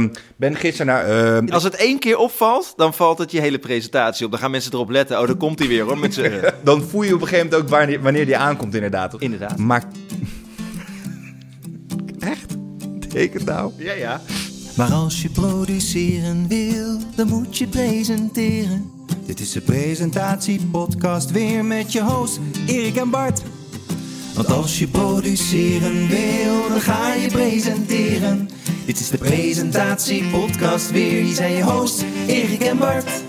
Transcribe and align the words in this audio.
ehm, 0.00 0.08
ben 0.36 0.56
gisteren 0.56 0.86
naar... 0.86 1.04
ehm, 1.04 1.48
Als 1.48 1.62
het 1.62 1.74
één 1.74 1.98
keer 1.98 2.16
opvalt, 2.16 2.72
dan 2.76 2.94
valt 2.94 3.18
het 3.18 3.32
je 3.32 3.40
hele 3.40 3.58
presentatie 3.58 4.24
op. 4.24 4.30
Dan 4.30 4.40
gaan 4.40 4.50
mensen 4.50 4.72
erop 4.72 4.90
letten. 4.90 5.20
Oh, 5.20 5.26
daar 5.26 5.36
komt 5.36 5.58
hij 5.58 5.68
weer 5.68 5.84
hoor. 5.84 5.98
Met 5.98 6.20
dan 6.64 6.82
voel 6.82 7.02
je 7.02 7.14
op 7.14 7.20
een 7.20 7.26
gegeven 7.28 7.48
moment 7.50 7.64
ook 7.64 7.78
wanneer, 7.78 8.02
wanneer 8.02 8.26
die 8.26 8.36
aankomt, 8.36 8.74
inderdaad. 8.74 9.14
Inderdaad. 9.18 9.58
Maar... 9.58 9.84
Echt? 12.18 12.54
Teken 13.08 13.44
nou? 13.44 13.72
Ja, 13.76 13.92
ja. 13.92 14.20
Maar 14.76 14.92
als 14.92 15.22
je 15.22 15.30
produceren 15.30 16.48
wil, 16.48 16.98
dan 17.14 17.28
moet 17.28 17.58
je 17.58 17.66
presenteren. 17.66 18.90
Dit 19.26 19.40
is 19.40 19.52
de 19.52 19.60
presentatiepodcast 19.60 21.30
weer 21.30 21.64
met 21.64 21.92
je 21.92 22.02
host 22.02 22.38
Erik 22.66 22.96
en 22.96 23.10
Bart. 23.10 23.42
Want 24.36 24.48
als 24.48 24.78
je 24.78 24.88
produceren 24.88 26.08
wil, 26.08 26.68
dan 26.68 26.80
ga 26.80 27.14
je 27.14 27.28
presenteren. 27.30 28.48
Dit 28.86 29.00
is 29.00 29.10
de 29.10 29.18
presentatiepodcast 29.18 30.90
weer. 30.90 31.22
Hier 31.22 31.34
zijn 31.34 31.52
je 31.52 31.62
hosts 31.62 32.04
Erik 32.26 32.62
en 32.62 32.78
Bart. 32.78 33.22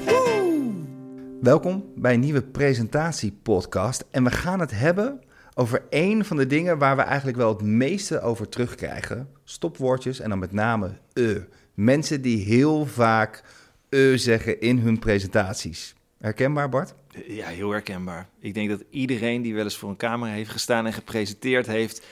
Welkom 1.42 1.86
bij 1.96 2.14
een 2.14 2.20
nieuwe 2.20 2.42
presentatiepodcast. 2.42 4.06
En 4.12 4.24
we 4.24 4.32
gaan 4.32 4.60
het 4.60 4.72
hebben 4.72 5.20
over 5.54 5.84
één 5.90 6.26
van 6.26 6.38
de 6.38 6.48
dingen 6.48 6.78
waar 6.78 6.96
we 6.96 7.02
eigenlijk 7.02 7.38
wel 7.38 7.50
het 7.50 7.62
meeste 7.62 8.22
over 8.22 8.50
terugkrijgen. 8.50 9.28
Stopwoordjes 9.44 10.20
en 10.20 10.30
dan 10.30 10.40
met 10.40 10.52
name 10.52 10.98
e. 11.14 11.38
Mensen 11.74 12.22
die 12.22 12.46
heel 12.46 12.86
vaak 12.86 13.44
e 13.90 14.18
zeggen 14.18 14.62
in 14.62 14.80
hun 14.80 15.00
presentaties. 15.00 15.96
Herkenbaar, 16.18 16.70
Bart? 16.70 16.94
Ja, 17.28 17.48
heel 17.48 17.72
herkenbaar. 17.72 18.30
Ik 18.40 18.54
denk 18.54 18.70
dat 18.70 18.84
iedereen 18.90 19.42
die 19.42 19.54
wel 19.54 19.64
eens 19.64 19.78
voor 19.78 19.90
een 19.90 19.98
camera 19.98 20.32
heeft 20.32 20.50
gestaan 20.50 20.86
en 20.86 20.94
gepresenteerd 20.94 21.68
heeft, 21.68 22.06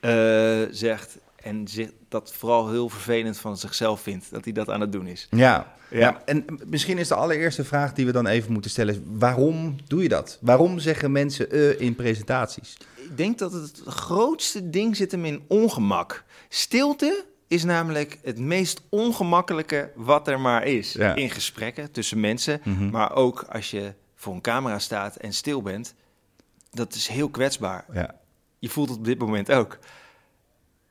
eh, 0.00 0.62
zegt 0.70 1.18
en 1.36 1.68
zich 1.68 1.90
dat 2.08 2.32
vooral 2.32 2.70
heel 2.70 2.88
vervelend 2.88 3.38
van 3.38 3.56
zichzelf 3.56 4.00
vindt, 4.00 4.30
dat 4.30 4.44
hij 4.44 4.52
dat 4.52 4.70
aan 4.70 4.80
het 4.80 4.92
doen 4.92 5.06
is. 5.06 5.28
Ja. 5.30 5.74
Ja. 5.90 5.98
ja. 5.98 6.22
En 6.24 6.44
misschien 6.66 6.98
is 6.98 7.08
de 7.08 7.14
allereerste 7.14 7.64
vraag 7.64 7.92
die 7.92 8.06
we 8.06 8.12
dan 8.12 8.26
even 8.26 8.52
moeten 8.52 8.70
stellen: 8.70 8.94
is, 8.94 9.00
waarom 9.04 9.76
doe 9.86 10.02
je 10.02 10.08
dat? 10.08 10.38
Waarom 10.40 10.78
zeggen 10.78 11.12
mensen 11.12 11.46
e 11.50 11.76
in 11.78 11.94
presentaties? 11.94 12.76
Ik 12.96 13.16
denk 13.16 13.38
dat 13.38 13.52
het 13.52 13.82
grootste 13.86 14.70
ding 14.70 14.96
zit 14.96 15.10
hem 15.10 15.24
in 15.24 15.42
ongemak. 15.46 16.24
Stilte 16.48 17.24
is 17.54 17.64
namelijk 17.64 18.18
het 18.22 18.38
meest 18.38 18.80
ongemakkelijke 18.88 19.90
wat 19.94 20.28
er 20.28 20.40
maar 20.40 20.64
is. 20.66 20.92
Ja. 20.92 21.14
In 21.14 21.30
gesprekken 21.30 21.90
tussen 21.90 22.20
mensen, 22.20 22.60
Mhm. 22.64 22.90
maar 22.90 23.14
ook 23.14 23.42
als 23.42 23.70
je 23.70 23.92
voor 24.14 24.34
een 24.34 24.40
camera 24.40 24.78
staat 24.78 25.16
en 25.16 25.32
stil 25.32 25.62
bent. 25.62 25.94
Dat 26.70 26.94
is 26.94 27.08
heel 27.08 27.28
kwetsbaar. 27.30 27.84
Ja. 27.92 28.14
Je 28.58 28.68
voelt 28.68 28.88
het 28.88 28.98
op 28.98 29.04
dit 29.04 29.18
moment 29.18 29.52
ook. 29.52 29.78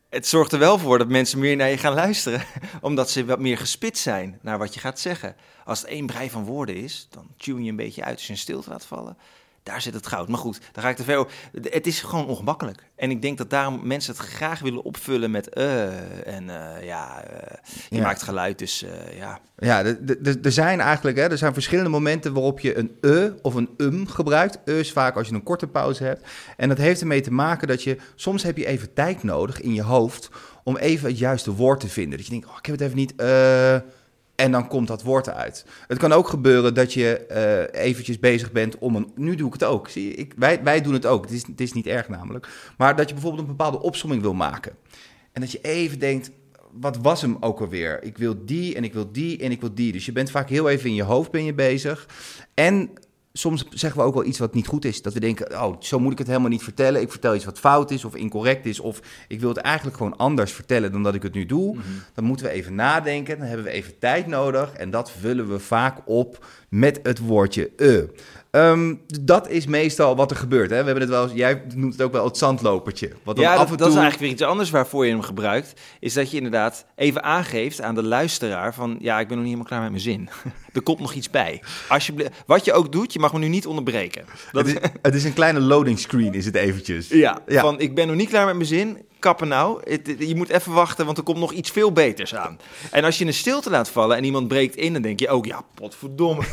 Het 0.09 0.28
zorgt 0.28 0.52
er 0.52 0.59
wel 0.59 0.78
voor 0.80 0.97
dat 0.97 1.08
mensen 1.08 1.39
meer 1.39 1.56
naar 1.56 1.69
je 1.69 1.78
gaan 1.78 1.94
luisteren, 1.94 2.44
omdat 2.81 3.09
ze 3.09 3.25
wat 3.25 3.39
meer 3.39 3.58
gespitst 3.58 4.03
zijn 4.03 4.39
naar 4.41 4.58
wat 4.58 4.73
je 4.73 4.80
gaat 4.80 5.00
zeggen. 5.00 5.36
Als 5.66 5.80
het 5.81 5.89
één 5.89 6.06
brei 6.06 6.30
van 6.30 6.44
woorden 6.45 6.75
is, 6.75 7.08
dan 7.09 7.28
tune 7.38 7.64
je 7.64 7.69
een 7.69 7.75
beetje 7.75 8.03
uit 8.03 8.16
als 8.16 8.25
je 8.25 8.31
een 8.34 8.38
stilte 8.39 8.69
laat 8.69 8.86
vallen. 8.86 9.17
Daar 9.64 9.81
zit 9.81 9.94
het 9.94 10.08
goud. 10.08 10.28
Maar 10.28 10.38
goed, 10.39 10.59
daar 10.72 10.83
ga 10.83 10.89
ik 10.89 10.95
te 10.95 11.03
ver 11.03 11.17
over. 11.17 11.31
Het 11.61 11.88
is 11.88 12.02
gewoon 12.02 12.28
ongemakkelijk. 12.28 12.83
En 12.95 13.11
ik 13.11 13.22
denk 13.22 13.38
dat 13.38 13.50
daarom 13.50 13.88
mensen 13.88 14.14
het 14.16 14.22
graag 14.25 14.59
willen 14.59 14.83
opvullen 14.83 15.31
met 15.31 15.50
eh 15.50 16.28
en 16.36 16.50
eh, 16.50 16.86
ja, 16.86 17.23
eh, 17.23 17.58
je 17.89 17.95
Ja. 17.95 18.02
maakt 18.03 18.22
geluid, 18.22 18.59
dus 18.59 18.86
ja. 19.17 19.39
Ja, 19.58 19.84
er 20.44 20.52
zijn 20.52 20.80
eigenlijk 20.80 21.17
hè, 21.17 21.23
er 21.30 21.38
zijn 21.38 21.53
verschillende 21.53 21.89
momenten 21.89 22.34
waarop 22.34 22.59
je 22.59 22.78
een 22.78 22.97
e 23.02 23.30
of 23.41 23.53
een 23.53 23.69
um 23.78 24.08
gebruikt. 24.08 24.59
E 24.66 24.80
is 24.80 24.91
vaak 24.91 25.16
als 25.17 25.28
je 25.28 25.34
een 25.34 25.44
korte 25.44 25.67
pauze 25.67 26.03
hebt. 26.03 26.28
En 26.58 26.69
dat 26.69 26.78
heeft 26.78 27.02
ermee 27.02 27.22
te 27.22 27.31
maken 27.31 27.67
dat 27.67 27.84
je 27.84 27.97
soms 28.16 28.44
heb 28.44 28.58
je 28.58 28.66
even 28.66 28.94
tijd 28.94 29.23
nodig 29.23 29.61
in 29.61 29.73
je 29.73 29.84
hoofd 29.84 30.30
om 30.64 30.78
even 30.78 31.09
het 31.09 31.17
juiste 31.17 31.52
woord 31.52 31.80
te 31.80 31.89
vinden. 31.89 32.17
Dat 32.17 32.25
je 32.25 32.31
denkt, 32.31 32.47
oh, 32.47 32.58
ik 32.58 32.66
heb 32.66 32.75
het 32.75 32.84
even 32.86 32.97
niet. 32.97 33.16
eh, 33.16 33.75
en 34.35 34.51
dan 34.51 34.67
komt 34.67 34.87
dat 34.87 35.03
woord 35.03 35.27
eruit. 35.27 35.65
Het 35.87 35.97
kan 35.97 36.11
ook 36.11 36.27
gebeuren 36.27 36.73
dat 36.73 36.93
je 36.93 37.17
eh, 37.17 37.85
eventjes 37.85 38.19
bezig 38.19 38.51
bent 38.51 38.77
om 38.77 38.95
een... 38.95 39.11
Nu 39.15 39.35
doe 39.35 39.47
ik 39.47 39.53
het 39.53 39.63
ook. 39.63 39.89
Zie? 39.89 40.13
Ik, 40.13 40.33
wij, 40.37 40.63
wij 40.63 40.81
doen 40.81 40.94
het 40.94 41.05
ook. 41.05 41.23
Het 41.23 41.33
is, 41.33 41.47
het 41.47 41.61
is 41.61 41.73
niet 41.73 41.88
erg 41.88 42.09
namelijk. 42.09 42.47
Maar 42.77 42.95
dat 42.95 43.07
je 43.07 43.13
bijvoorbeeld 43.13 43.43
een 43.43 43.55
bepaalde 43.55 43.81
opsomming 43.81 44.22
wil 44.22 44.33
maken. 44.33 44.75
En 45.31 45.41
dat 45.41 45.51
je 45.51 45.61
even 45.61 45.99
denkt, 45.99 46.31
wat 46.72 46.97
was 46.97 47.22
hem 47.22 47.38
ook 47.39 47.59
alweer? 47.59 48.03
Ik 48.03 48.17
wil 48.17 48.45
die 48.45 48.75
en 48.75 48.83
ik 48.83 48.93
wil 48.93 49.11
die 49.11 49.39
en 49.39 49.51
ik 49.51 49.61
wil 49.61 49.73
die. 49.73 49.91
Dus 49.91 50.05
je 50.05 50.11
bent 50.11 50.31
vaak 50.31 50.49
heel 50.49 50.69
even 50.69 50.89
in 50.89 50.95
je 50.95 51.03
hoofd 51.03 51.31
ben 51.31 51.43
je 51.43 51.53
bezig. 51.53 52.07
En 52.53 52.89
soms 53.35 53.66
zeggen 53.69 53.99
we 53.99 54.05
ook 54.05 54.13
wel 54.13 54.25
iets 54.25 54.39
wat 54.39 54.53
niet 54.53 54.67
goed 54.67 54.85
is. 54.85 55.01
Dat 55.01 55.13
we 55.13 55.19
denken, 55.19 55.61
oh, 55.63 55.75
zo 55.79 55.99
moet 55.99 56.11
ik 56.11 56.17
het 56.17 56.27
helemaal 56.27 56.49
niet 56.49 56.63
vertellen. 56.63 57.01
Ik 57.01 57.11
vertel 57.11 57.35
iets 57.35 57.45
wat 57.45 57.59
fout 57.59 57.91
is 57.91 58.05
of 58.05 58.16
incorrect 58.16 58.66
is. 58.66 58.79
Of 58.79 59.01
ik 59.27 59.39
wil 59.39 59.49
het 59.49 59.57
eigenlijk 59.57 59.97
gewoon 59.97 60.17
anders 60.17 60.51
vertellen 60.51 60.91
dan 60.91 61.03
dat 61.03 61.16
ik 61.16 61.23
het 61.23 61.33
nu 61.33 61.45
doe. 61.45 61.77
Dan 62.13 62.23
moeten 62.23 62.45
we 62.45 62.51
even 62.51 62.75
nadenken. 62.75 63.38
Dan 63.38 63.47
hebben 63.47 63.66
we 63.66 63.72
even 63.72 63.99
tijd 63.99 64.27
nodig. 64.27 64.73
En 64.73 64.89
dat 64.89 65.11
vullen 65.11 65.49
we 65.49 65.59
vaak 65.59 65.97
op 66.05 66.45
met 66.73 67.00
het 67.03 67.19
woordje 67.19 67.69
e. 67.78 68.03
Dat 69.22 69.50
is 69.50 69.66
meestal 69.66 70.16
wat 70.16 70.31
er 70.31 70.38
gebeurt. 70.38 70.69
Hè? 70.69 70.78
We 70.79 70.84
hebben 70.85 71.01
het 71.01 71.09
wel, 71.09 71.31
jij 71.31 71.63
noemt 71.75 71.94
het 71.94 72.01
ook 72.01 72.11
wel 72.11 72.25
het 72.25 72.38
zandlopertje. 72.38 73.11
Wat 73.23 73.35
dan 73.35 73.45
Ja, 73.45 73.51
af 73.56 73.57
dat, 73.59 73.69
en 73.69 73.78
dat 73.78 73.88
is 73.88 73.94
toe- 73.94 74.01
eigenlijk 74.01 74.19
weer 74.19 74.29
iets 74.29 74.41
anders 74.51 74.69
waarvoor 74.69 75.06
je 75.06 75.11
hem 75.11 75.22
gebruikt. 75.22 75.73
Is 76.00 76.13
dat 76.13 76.31
je 76.31 76.38
inderdaad 76.38 76.85
even 76.95 77.23
aangeeft 77.23 77.81
aan 77.81 77.95
de 77.95 78.03
luisteraar 78.03 78.73
van... 78.73 78.95
ja, 79.00 79.19
ik 79.19 79.28
ben 79.28 79.38
nog 79.38 79.45
niet 79.45 79.53
helemaal 79.56 79.66
klaar 79.66 79.81
met 79.81 79.89
mijn 79.89 80.01
zin. 80.01 80.29
er 80.73 80.81
komt 80.81 81.00
nog 81.00 81.13
iets 81.13 81.29
bij. 81.29 81.61
Alsjeblieft, 81.89 82.31
wat 82.45 82.66
je 82.66 82.73
ook 82.73 82.91
doet, 82.91 83.13
je 83.13 83.19
mag 83.19 83.34
me 83.34 83.40
nu 83.40 83.47
niet 83.47 83.67
onderbreken. 83.67 84.25
Dat, 84.51 84.66
Het 84.67 84.75
is, 84.84 84.90
het 85.01 85.16
is 85.16 85.23
een 85.23 85.34
kleine 85.34 85.59
loading 85.59 86.00
screen, 86.00 86.34
is 86.34 86.45
het 86.45 86.55
eventjes. 86.55 87.07
ja, 87.07 87.41
Ja. 87.47 87.61
van 87.61 87.79
ik 87.79 87.95
ben 87.95 88.07
nog 88.07 88.16
niet 88.16 88.29
klaar 88.29 88.45
met 88.45 88.55
mijn 88.55 88.67
zin. 88.67 88.97
Kappen 89.23 89.47
nou. 89.47 89.81
Je 90.17 90.35
moet 90.35 90.50
even 90.50 90.73
wachten, 90.73 91.06
want 91.06 91.17
er 91.17 91.23
komt 91.23 91.39
nog 91.39 91.51
iets 91.51 91.72
veel 91.72 91.91
beters 91.91 92.35
aan. 92.35 92.59
En 92.91 93.03
als 93.03 93.17
je 93.17 93.25
een 93.25 93.34
stilte 93.34 93.69
laat 93.69 93.89
vallen 93.89 94.17
en 94.17 94.23
iemand 94.23 94.47
breekt 94.47 94.75
in... 94.75 94.94
dan 94.94 95.01
denk 95.01 95.19
je 95.19 95.29
ook, 95.29 95.45
ja, 95.45 95.61
potverdomme. 95.73 96.44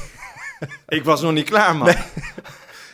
ik 0.89 1.05
was 1.05 1.21
nog 1.21 1.33
niet 1.33 1.49
klaar, 1.49 1.77
man. 1.77 1.89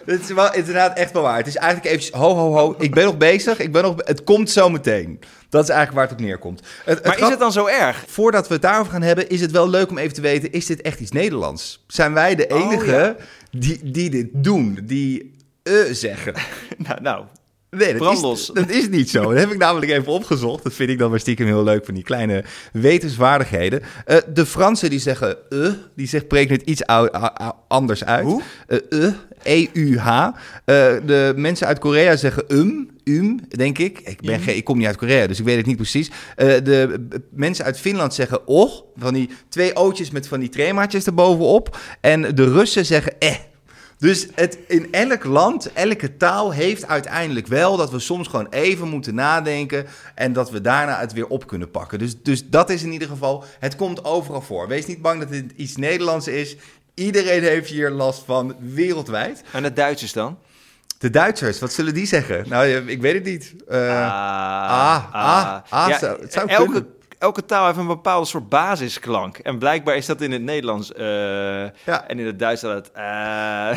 Het 0.07 0.23
is 0.23 0.31
wel 0.31 0.55
inderdaad 0.55 0.99
echt 0.99 1.13
wel 1.13 1.23
waar. 1.23 1.37
Het 1.37 1.47
is 1.47 1.57
eigenlijk 1.57 1.87
eventjes, 1.87 2.21
ho, 2.21 2.35
ho, 2.35 2.53
ho, 2.53 2.75
ik 2.79 2.95
ben 2.95 3.05
nog 3.05 3.17
bezig, 3.17 3.59
ik 3.59 3.73
ben 3.73 3.83
nog, 3.83 3.95
het 3.97 4.25
komt 4.25 4.51
zo 4.51 4.69
meteen. 4.69 5.21
Dat 5.49 5.63
is 5.63 5.69
eigenlijk 5.69 5.99
waar 5.99 6.09
het 6.09 6.21
op 6.21 6.27
neerkomt. 6.27 6.63
Het, 6.85 7.05
maar 7.05 7.19
is 7.19 7.29
het 7.29 7.39
dan 7.39 7.53
zo 7.53 7.67
erg? 7.67 8.05
Voordat 8.07 8.49
we 8.49 8.53
het 8.53 8.63
daarover 8.63 8.93
gaan 8.93 9.03
hebben, 9.03 9.29
is 9.29 9.41
het 9.41 9.51
wel 9.51 9.69
leuk 9.69 9.91
om 9.91 9.99
even 9.99 10.15
te 10.15 10.21
weten, 10.21 10.53
is 10.53 10.67
dit 10.67 10.81
echt 10.81 11.01
iets 11.01 11.11
Nederlands? 11.11 11.85
Zijn 11.87 12.13
wij 12.13 12.35
de 12.35 12.47
Oh, 12.49 12.61
enige 12.61 12.91
ja. 12.91 13.17
die, 13.51 13.91
die 13.91 14.11
dit 14.11 14.29
doen, 14.33 14.79
die 14.83 15.35
eh 15.63 15.75
zeggen? 15.91 16.35
nou, 16.87 17.01
nou, 17.01 17.25
Nee, 17.71 17.95
dat 17.95 18.39
is, 18.39 18.51
dat 18.53 18.71
is 18.71 18.89
niet 18.89 19.11
zo. 19.11 19.23
Dat 19.23 19.39
heb 19.39 19.51
ik 19.51 19.59
namelijk 19.59 19.93
even 19.93 20.13
opgezocht. 20.13 20.63
Dat 20.63 20.73
vind 20.73 20.91
ik 20.91 20.99
dan 20.99 21.11
maar 21.11 21.21
stiekem 21.21 21.47
heel 21.47 21.65
leuk 21.65 21.85
van 21.85 21.95
die 21.95 22.03
kleine 22.03 22.45
wetenswaardigheden. 22.73 23.83
Eh, 24.05 24.17
de 24.33 24.47
Fransen 24.47 24.91
die 24.91 24.99
zeggen 24.99 25.37
eh, 25.51 25.71
die 25.97 26.07
zegt, 26.07 26.25
het 26.31 26.63
iets 26.63 26.85
ou- 26.85 27.09
anders 27.69 28.05
uit. 28.05 28.25
Hoe? 28.25 28.43
Eh, 28.67 29.13
E-U-H. 29.43 30.29
De 30.65 31.33
mensen 31.37 31.67
uit 31.67 31.79
Korea 31.79 32.17
zeggen 32.17 32.45
um, 32.49 32.91
um, 33.05 33.41
denk 33.49 33.79
ik. 33.79 34.01
Ik, 34.01 34.21
ben 34.21 34.41
geen, 34.41 34.57
ik 34.57 34.65
kom 34.65 34.79
niet 34.79 34.87
uit 34.87 34.97
Korea, 34.97 35.27
dus 35.27 35.39
ik 35.39 35.45
weet 35.45 35.57
het 35.57 35.67
niet 35.67 35.77
precies. 35.77 36.11
De 36.37 37.07
mensen 37.31 37.65
uit 37.65 37.81
Finland 37.81 38.15
zeggen 38.15 38.47
oh, 38.47 38.71
van 38.97 39.15
die 39.15 39.31
twee 39.49 39.77
ootjes 39.77 40.11
met 40.11 40.29
van 40.29 40.41
die 40.41 40.49
tremaatjes 40.49 41.07
erbovenop. 41.07 41.79
En 42.01 42.35
de 42.35 42.53
Russen 42.53 42.87
zeggen 42.87 43.19
eh. 43.19 43.35
Dus 43.99 44.27
het, 44.35 44.59
in 44.69 44.93
elk 44.93 45.25
land, 45.25 45.73
elke 45.73 46.17
taal 46.17 46.51
heeft 46.53 46.87
uiteindelijk 46.87 47.47
wel 47.47 47.77
dat 47.77 47.91
we 47.91 47.99
soms 47.99 48.29
gewoon 48.29 48.47
even 48.51 48.89
moeten 48.89 49.15
nadenken 49.15 49.87
en 50.15 50.33
dat 50.33 50.51
we 50.51 50.61
daarna 50.61 50.99
het 51.01 51.13
weer 51.13 51.27
op 51.27 51.47
kunnen 51.47 51.71
pakken. 51.71 51.99
Dus, 51.99 52.23
dus 52.23 52.49
dat 52.49 52.71
is 52.71 52.83
in 52.83 52.93
ieder 52.93 53.09
geval, 53.09 53.45
het 53.59 53.77
komt 53.77 54.05
overal 54.05 54.41
voor. 54.41 54.69
Wees 54.69 54.87
niet 54.87 55.03
bang 55.03 55.21
dat 55.21 55.31
het 55.31 55.53
iets 55.57 55.77
Nederlands 55.77 56.29
is. 56.29 56.57
Iedereen 56.95 57.43
heeft 57.43 57.71
hier 57.71 57.91
last 57.91 58.23
van 58.25 58.55
wereldwijd. 58.61 59.43
en 59.53 59.63
de 59.63 59.73
Duitsers 59.73 60.13
dan? 60.13 60.39
De 60.99 61.11
Duitsers, 61.11 61.59
wat 61.59 61.73
zullen 61.73 61.95
die 61.95 62.07
zeggen? 62.07 62.45
Nou, 62.49 62.67
ik 62.69 63.01
weet 63.01 63.15
het 63.15 63.25
niet. 63.25 63.55
Eh, 63.69 63.89
Ah, 63.89 65.05
ah, 65.13 65.15
ah, 65.15 65.61
ah, 65.71 65.89
Ja, 65.89 65.99
zou- 65.99 66.19
zou 66.29 66.49
elke, 66.49 66.65
kunnen. 66.73 66.89
Elke 67.27 67.45
taal 67.45 67.67
heeft 67.67 67.79
een 67.79 67.87
bepaalde 67.87 68.27
soort 68.27 68.49
basisklank. 68.49 69.39
En 69.39 69.59
blijkbaar 69.59 69.97
is 69.97 70.07
dat 70.07 70.21
in 70.21 70.33
het 70.33 70.43
Nederlands 70.43 70.93
eh, 70.93 71.63
en 71.63 72.19
in 72.19 72.27
het 72.27 72.39
Duits 72.39 72.61
dat 72.61 72.75
het... 72.75 72.91
eh, 72.93 73.03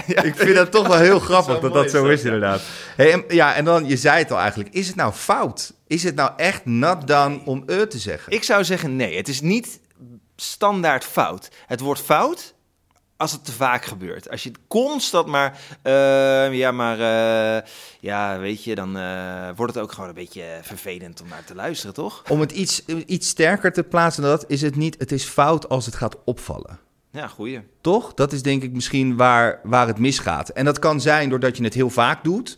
ja, 0.07 0.23
ik 0.23 0.35
vind 0.35 0.55
dat 0.55 0.71
toch 0.71 0.87
wel 0.87 0.97
heel 0.97 1.19
grappig 1.29 1.59
dat 1.59 1.73
dat 1.73 1.89
zo 1.89 2.05
is 2.05 2.19
ja. 2.21 2.25
inderdaad. 2.25 2.61
Hey, 2.95 3.11
en, 3.11 3.23
ja, 3.27 3.55
en 3.55 3.65
dan, 3.65 3.87
je 3.87 3.97
zei 3.97 4.17
het 4.17 4.31
al 4.31 4.39
eigenlijk, 4.39 4.73
is 4.73 4.87
het 4.87 4.95
nou 4.95 5.13
fout? 5.13 5.73
Is 5.87 6.03
het 6.03 6.15
nou 6.15 6.31
echt 6.37 6.65
not 6.65 7.07
done 7.07 7.39
om 7.45 7.63
e 7.65 7.87
te 7.87 7.97
zeggen? 7.97 8.33
Ik 8.33 8.43
zou 8.43 8.63
zeggen 8.63 8.95
nee, 8.95 9.17
het 9.17 9.27
is 9.27 9.41
niet 9.41 9.79
standaard 10.35 11.03
fout. 11.03 11.49
Het 11.65 11.79
wordt 11.79 12.01
fout 12.01 12.53
als 13.19 13.31
het 13.31 13.45
te 13.45 13.51
vaak 13.51 13.85
gebeurt. 13.85 14.29
Als 14.29 14.43
je 14.43 14.51
constant 14.67 15.27
maar... 15.27 15.57
eh, 15.81 16.53
ja, 16.53 16.71
maar... 16.71 16.99
eh, 16.99 17.69
ja, 17.99 18.39
weet 18.39 18.63
je, 18.63 18.75
dan 18.75 18.97
eh, 18.97 19.47
wordt 19.55 19.73
het 19.73 19.83
ook 19.83 19.91
gewoon 19.91 20.09
een 20.09 20.15
beetje 20.15 20.43
vervelend 20.61 21.21
om 21.21 21.27
naar 21.27 21.43
te 21.43 21.55
luisteren, 21.55 21.93
toch? 21.93 22.23
Om 22.29 22.39
het 22.39 22.51
iets, 22.51 22.85
iets 23.05 23.27
sterker 23.27 23.73
te 23.73 23.83
plaatsen 23.83 24.21
dan 24.21 24.31
dat, 24.31 24.45
is 24.47 24.61
het 24.61 24.75
niet, 24.75 24.95
het 24.99 25.11
is 25.11 25.23
fout 25.23 25.69
als 25.69 25.85
het 25.85 25.95
gaat 25.95 26.15
opvallen. 26.25 26.79
Ja, 27.11 27.27
goeie. 27.27 27.61
Toch? 27.81 28.13
Dat 28.13 28.31
is 28.33 28.41
denk 28.41 28.63
ik 28.63 28.71
misschien 28.71 29.15
waar, 29.17 29.59
waar 29.63 29.87
het 29.87 29.97
misgaat. 29.99 30.49
En 30.49 30.65
dat 30.65 30.79
kan 30.79 31.01
zijn 31.01 31.29
doordat 31.29 31.57
je 31.57 31.63
het 31.63 31.73
heel 31.73 31.89
vaak 31.89 32.23
doet. 32.23 32.57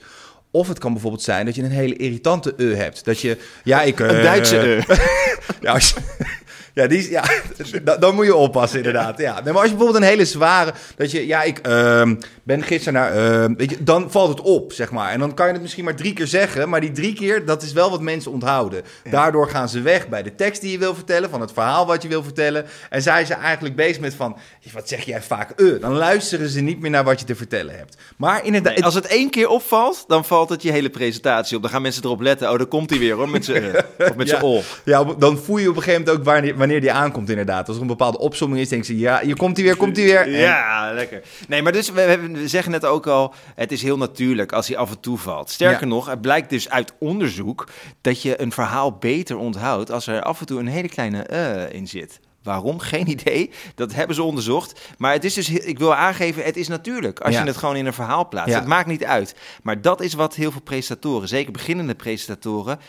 Of 0.51 0.67
het 0.67 0.79
kan 0.79 0.91
bijvoorbeeld 0.93 1.23
zijn 1.23 1.45
dat 1.45 1.55
je 1.55 1.63
een 1.63 1.71
hele 1.71 1.95
irritante 1.95 2.53
e 2.57 2.75
hebt. 2.75 3.05
Dat 3.05 3.19
je, 3.19 3.37
ja, 3.63 3.81
ik... 3.81 3.99
Een 3.99 4.07
Duitse 4.23 4.57
e. 4.75 4.81
Ja, 5.61 5.73
als 5.73 5.89
je- 5.89 6.39
Ja, 6.73 6.88
die, 6.88 6.97
is- 7.00 7.07
ja 7.09 7.23
da- 7.83 7.97
dan 7.97 8.15
moet 8.15 8.25
je 8.25 8.35
oppassen 8.35 8.77
inderdaad. 8.77 9.18
Ja. 9.19 9.33
Nee, 9.33 9.44
maar 9.53 9.62
als 9.62 9.69
je 9.71 9.75
bijvoorbeeld 9.75 10.03
een 10.03 10.09
hele 10.09 10.25
zware... 10.25 10.73
Dat 10.95 11.12
je, 11.12 11.27
ja, 11.27 11.44
ik 11.44 11.57
ehm, 11.59 12.15
ben 12.44 12.63
gisteren 12.63 12.94
naar... 12.94 13.12
ehm, 13.15 13.53
weet 13.56 13.69
je, 13.69 13.83
dan 13.83 14.12
valt 14.12 14.29
het 14.29 14.41
op, 14.41 14.73
zeg 14.73 14.91
maar. 14.91 15.12
En 15.12 15.19
dan 15.19 15.33
kan 15.33 15.45
je 15.47 15.51
het 15.53 15.62
misschien 15.62 15.83
maar 15.83 15.95
drie 15.95 16.13
keer 16.13 16.27
zeggen. 16.27 16.69
Maar 16.69 16.81
die 16.81 16.91
drie 16.91 17.13
keer, 17.13 17.45
dat 17.45 17.62
is 17.63 17.73
wel 17.73 17.89
wat 17.89 18.01
mensen 18.01 18.31
onthouden. 18.31 18.81
Daardoor 19.09 19.50
gaan 19.50 19.69
ze 19.69 19.81
weg 19.81 20.07
bij 20.09 20.23
de 20.23 20.35
tekst 20.35 20.62
die 20.62 20.71
je 20.71 20.77
wil 20.77 20.95
vertellen. 20.95 21.29
Van 21.29 21.41
het 21.41 21.51
verhaal 21.53 21.85
wat 21.85 22.01
je 22.01 22.07
wil 22.07 22.23
vertellen. 22.23 22.65
En 22.89 23.01
zijn 23.01 23.25
ze 23.25 23.33
eigenlijk 23.33 23.75
bezig 23.75 24.00
met 24.00 24.13
van... 24.15 24.38
Wat 24.74 24.88
zeg 24.88 25.03
jij 25.03 25.21
vaak? 25.21 25.50
Eh. 25.51 25.81
Dan 25.81 25.94
luisteren 25.94 26.50
ze 26.50 26.62
niet 26.62 26.79
meer 26.79 26.91
naar 26.91 27.03
wat 27.03 27.19
je 27.19 27.25
te 27.25 27.35
vertellen 27.35 27.77
hebt. 27.77 27.97
Maar 28.17 28.45
inderdaad... 28.45 28.74
Nee, 28.75 28.83
als 28.85 28.94
het 28.94 29.07
één 29.07 29.29
keer 29.29 29.47
opvalt, 29.47 30.03
dan 30.07 30.25
valt 30.25 30.50
het 30.50 30.62
je 30.62 30.71
hele 30.71 30.89
presentatie 30.89 31.56
op. 31.56 31.62
Dan 31.62 31.71
gaan 31.71 31.81
mensen 31.81 32.03
erop 32.03 32.21
letten. 32.21 32.51
Oh, 32.51 32.57
daar 32.57 32.65
komt 32.67 32.89
hij 32.89 33.00
weer 33.00 33.15
hoor, 33.15 33.29
met 33.29 33.45
zijn 33.45 33.75
of 34.09 34.15
met 34.15 34.29
zijn 34.29 34.41
Ja. 34.41 34.47
ol. 34.47 34.63
Ja, 34.83 35.03
dan 35.03 35.38
voel 35.38 35.57
je 35.57 35.69
op 35.69 35.75
een 35.75 35.81
gegeven 35.81 36.03
moment 36.06 36.19
ook 36.19 36.33
wanneer, 36.33 36.57
wanneer 36.61 36.81
die 36.81 36.91
aankomt 36.91 37.29
inderdaad. 37.29 37.67
Als 37.67 37.75
er 37.75 37.81
een 37.81 37.87
bepaalde 37.87 38.17
opzomming 38.19 38.61
is, 38.61 38.69
denk 38.69 38.83
je, 38.83 38.97
ja, 38.97 39.19
hier 39.23 39.35
komt 39.37 39.57
hij 39.57 39.65
weer, 39.65 39.75
komt 39.77 39.97
hij 39.97 40.05
weer. 40.05 40.21
En- 40.21 40.31
Ja, 40.31 40.91
lekker. 40.93 41.21
Nee, 41.47 41.61
maar 41.61 41.71
dus 41.71 41.91
we, 41.91 42.05
we- 42.21 42.31
we 42.39 42.47
zeggen 42.47 42.71
net 42.71 42.85
ook 42.85 43.07
al, 43.07 43.33
het 43.55 43.71
is 43.71 43.81
heel 43.81 43.97
natuurlijk 43.97 44.51
als 44.51 44.67
hij 44.67 44.77
af 44.77 44.89
en 44.91 44.99
toe 44.99 45.17
valt. 45.17 45.49
Sterker 45.49 45.81
Ja. 45.87 45.93
nog, 45.93 46.05
het 46.09 46.21
blijkt 46.21 46.49
dus 46.49 46.69
uit 46.69 46.93
onderzoek 46.99 47.67
dat 48.01 48.21
je 48.21 48.41
een 48.41 48.51
verhaal 48.51 48.91
beter 48.97 49.37
onthoudt 49.37 49.91
als 49.91 50.07
er 50.07 50.21
af 50.21 50.39
en 50.39 50.45
toe 50.45 50.59
een 50.59 50.67
hele 50.67 50.89
kleine 50.89 51.21
eh 51.23 51.73
in 51.73 51.87
zit. 51.87 52.19
Waarom? 52.43 52.79
Geen 52.91 53.09
idee. 53.09 53.51
Dat 53.75 53.93
hebben 53.93 54.15
ze 54.15 54.23
onderzocht. 54.23 54.79
Maar 54.97 55.13
het 55.13 55.23
is 55.23 55.33
dus, 55.33 55.49
ik 55.49 55.79
wil 55.79 55.95
aangeven, 55.95 56.43
het 56.43 56.57
is 56.57 56.67
natuurlijk. 56.67 57.19
Als 57.19 57.33
Ja. 57.33 57.41
je 57.41 57.47
het 57.47 57.57
gewoon 57.57 57.75
in 57.75 57.85
een 57.85 57.93
verhaal 57.93 58.27
plaatst. 58.27 58.49
Ja. 58.53 58.59
Het 58.59 58.67
maakt 58.67 58.87
niet 58.87 59.03
uit. 59.05 59.35
Maar 59.63 59.81
dat 59.81 60.01
is 60.01 60.13
wat 60.13 60.35
heel 60.35 60.51
veel 60.51 60.61
presentatoren, 60.61 61.27
zeker 61.27 61.51
beginnende 61.51 61.95
presentatoren, 61.95 62.79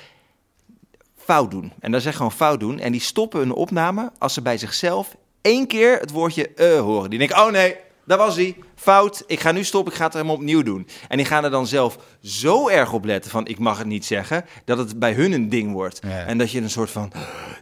fout 1.24 1.50
doen. 1.50 1.72
En 1.80 1.90
dat 1.90 2.00
is 2.00 2.06
echt 2.06 2.16
gewoon 2.16 2.32
fout 2.32 2.60
doen. 2.60 2.78
En 2.78 2.92
die 2.92 3.00
stoppen 3.00 3.40
een 3.40 3.52
opname 3.52 4.10
als 4.19 4.34
ze 4.34 4.42
bij 4.42 4.58
zichzelf 4.58 5.16
één 5.42 5.66
keer 5.66 5.98
het 5.98 6.10
woordje 6.10 6.48
eh 6.48 6.80
horen. 6.80 7.10
Die 7.10 7.19
denken, 7.19 7.36
oh 7.36 7.50
nee, 7.50 7.76
daar 8.04 8.19
was 8.19 8.36
hij. 8.36 8.56
Fout, 8.74 9.24
ik 9.26 9.40
ga 9.40 9.52
nu 9.52 9.64
stoppen, 9.64 9.92
ik 9.92 9.98
ga 9.98 10.04
het 10.04 10.12
helemaal 10.12 10.34
opnieuw 10.34 10.62
doen. 10.62 10.88
En 11.08 11.16
die 11.16 11.26
gaan 11.26 11.44
er 11.44 11.50
dan 11.50 11.66
zelf 11.66 11.98
zo 12.22 12.69
erg 12.69 12.92
op 12.92 13.04
letten 13.04 13.30
van, 13.30 13.46
ik 13.46 13.58
mag 13.58 13.78
het 13.78 13.86
niet 13.86 14.04
zeggen, 14.04 14.44
dat 14.64 14.78
het 14.78 14.98
bij 14.98 15.12
hun 15.12 15.32
een 15.32 15.48
ding 15.48 15.72
wordt. 15.72 16.00
Ja. 16.02 16.24
En 16.24 16.38
dat 16.38 16.50
je 16.50 16.60
een 16.60 16.70
soort 16.70 16.90
van, 16.90 17.12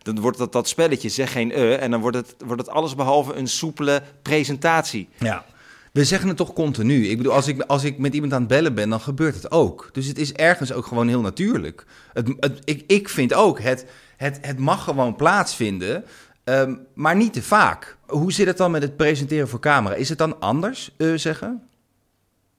dan 0.02 0.20
wordt 0.20 0.38
dat, 0.38 0.52
dat 0.52 0.68
spelletje, 0.68 1.08
zeg 1.08 1.32
geen 1.32 1.52
eh, 1.52 1.82
en 1.82 1.90
dan 1.90 2.00
wordt 2.00 2.16
het, 2.16 2.34
wordt 2.46 2.62
het 2.62 2.70
alles 2.70 2.94
behalve 2.94 3.34
een 3.34 3.48
soepele 3.48 4.02
presentatie. 4.22 5.08
Ja. 5.18 5.44
We 5.92 6.04
zeggen 6.04 6.28
het 6.28 6.36
toch 6.36 6.52
continu. 6.52 7.08
Ik 7.08 7.16
bedoel, 7.16 7.32
als 7.32 7.46
ik, 7.46 7.62
als 7.62 7.84
ik 7.84 7.98
met 7.98 8.14
iemand 8.14 8.32
aan 8.32 8.38
het 8.40 8.48
bellen 8.48 8.74
ben, 8.74 8.88
dan 8.88 9.00
gebeurt 9.00 9.34
het 9.34 9.50
ook. 9.50 9.88
Dus 9.92 10.06
het 10.06 10.18
is 10.18 10.32
ergens 10.32 10.72
ook 10.72 10.86
gewoon 10.86 11.08
heel 11.08 11.20
natuurlijk. 11.20 11.84
Het, 12.12 12.28
het, 12.40 12.60
ik, 12.64 12.84
ik 12.86 13.08
vind 13.08 13.34
ook, 13.34 13.60
het, 13.60 13.86
het, 14.16 14.38
het 14.40 14.58
mag 14.58 14.84
gewoon 14.84 15.16
plaatsvinden, 15.16 16.04
ehm, 16.44 16.74
maar 16.94 17.16
niet 17.16 17.32
te 17.32 17.42
vaak. 17.42 17.96
Hoe 18.06 18.32
zit 18.32 18.46
het 18.46 18.56
dan 18.56 18.70
met 18.70 18.82
het 18.82 18.96
presenteren 18.96 19.48
voor 19.48 19.60
camera? 19.60 19.94
Is 19.94 20.08
het 20.08 20.18
dan 20.18 20.40
anders, 20.40 20.90
eh, 20.96 21.12
zeggen? 21.14 21.62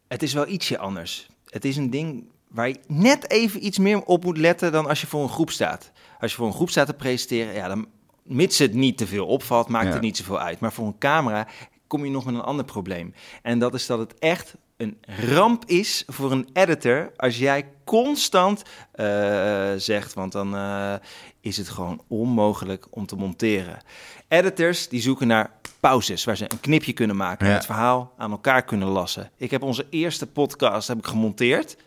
Het 0.07 0.24
is 0.24 0.33
wel 0.33 0.48
ietsje 0.48 0.78
anders. 0.78 1.28
Het 1.45 1.66
is 1.66 1.78
een 1.78 1.89
ding 1.89 2.24
waar 2.48 2.68
je 2.68 2.80
net 2.88 3.30
even 3.31 3.66
iets 3.66 3.78
meer 3.78 4.01
op 4.01 4.24
moet 4.24 4.38
letten 4.38 4.72
dan 4.72 4.88
als 4.88 5.01
je 5.01 5.07
voor 5.07 5.24
een 5.24 5.30
groep 5.30 5.51
staat. 5.51 5.92
Als 6.19 6.31
je 6.31 6.38
voor 6.38 6.48
een 6.48 6.54
groep 6.54 6.69
staat 6.69 6.88
te 6.88 6.94
presenteren, 6.94 7.54
ja, 7.54 7.68
dan 7.68 7.88
mits 8.24 8.57
het 8.57 8.74
niet 8.74 8.98
te 8.98 9.07
veel 9.07 9.25
opvalt, 9.25 9.68
maakt 9.68 9.88
Ja. 9.88 9.92
het 9.94 10.01
niet 10.01 10.18
zoveel 10.18 10.39
uit. 10.39 10.60
Maar 10.60 10.74
voor 10.74 10.88
een 10.88 10.98
camera 10.98 11.48
kom 11.92 12.06
je 12.06 12.12
nog 12.12 12.26
met 12.26 12.34
een 12.34 12.42
ander 12.42 12.66
probleem. 12.66 13.14
En 13.42 13.60
dat 13.60 13.74
is 13.74 13.86
dat 13.86 14.00
het 14.00 14.20
echt 14.20 14.56
een 14.78 14.98
ramp 15.06 15.66
is 15.66 16.04
voor 16.08 16.32
een 16.32 16.50
editor 16.54 17.12
als 17.16 17.38
jij 17.38 17.66
constant 17.84 18.64
eh, 18.92 19.72
zegt, 19.78 20.14
want 20.14 20.32
dan 20.32 20.56
eh, 20.56 20.94
is 21.42 21.58
het 21.58 21.70
gewoon 21.70 22.02
onmogelijk 22.08 22.88
om 22.90 23.06
te 23.06 23.16
monteren. 23.16 23.80
Editors 24.28 24.88
die 24.88 25.02
zoeken 25.02 25.28
naar 25.28 25.52
pauzes 25.80 26.24
waar 26.24 26.38
ze 26.38 26.46
een 26.48 26.60
knipje 26.60 26.94
kunnen 26.94 27.16
maken 27.16 27.48
en 27.48 27.54
het 27.54 27.66
verhaal 27.66 28.14
aan 28.18 28.32
elkaar 28.32 28.64
kunnen 28.64 28.88
lassen. 28.88 29.32
Ik 29.38 29.52
heb 29.52 29.64
onze 29.64 29.88
eerste 29.90 30.28
podcast 30.28 30.88
heb 30.88 30.98
ik 30.98 31.06
gemonteerd. 31.06 31.78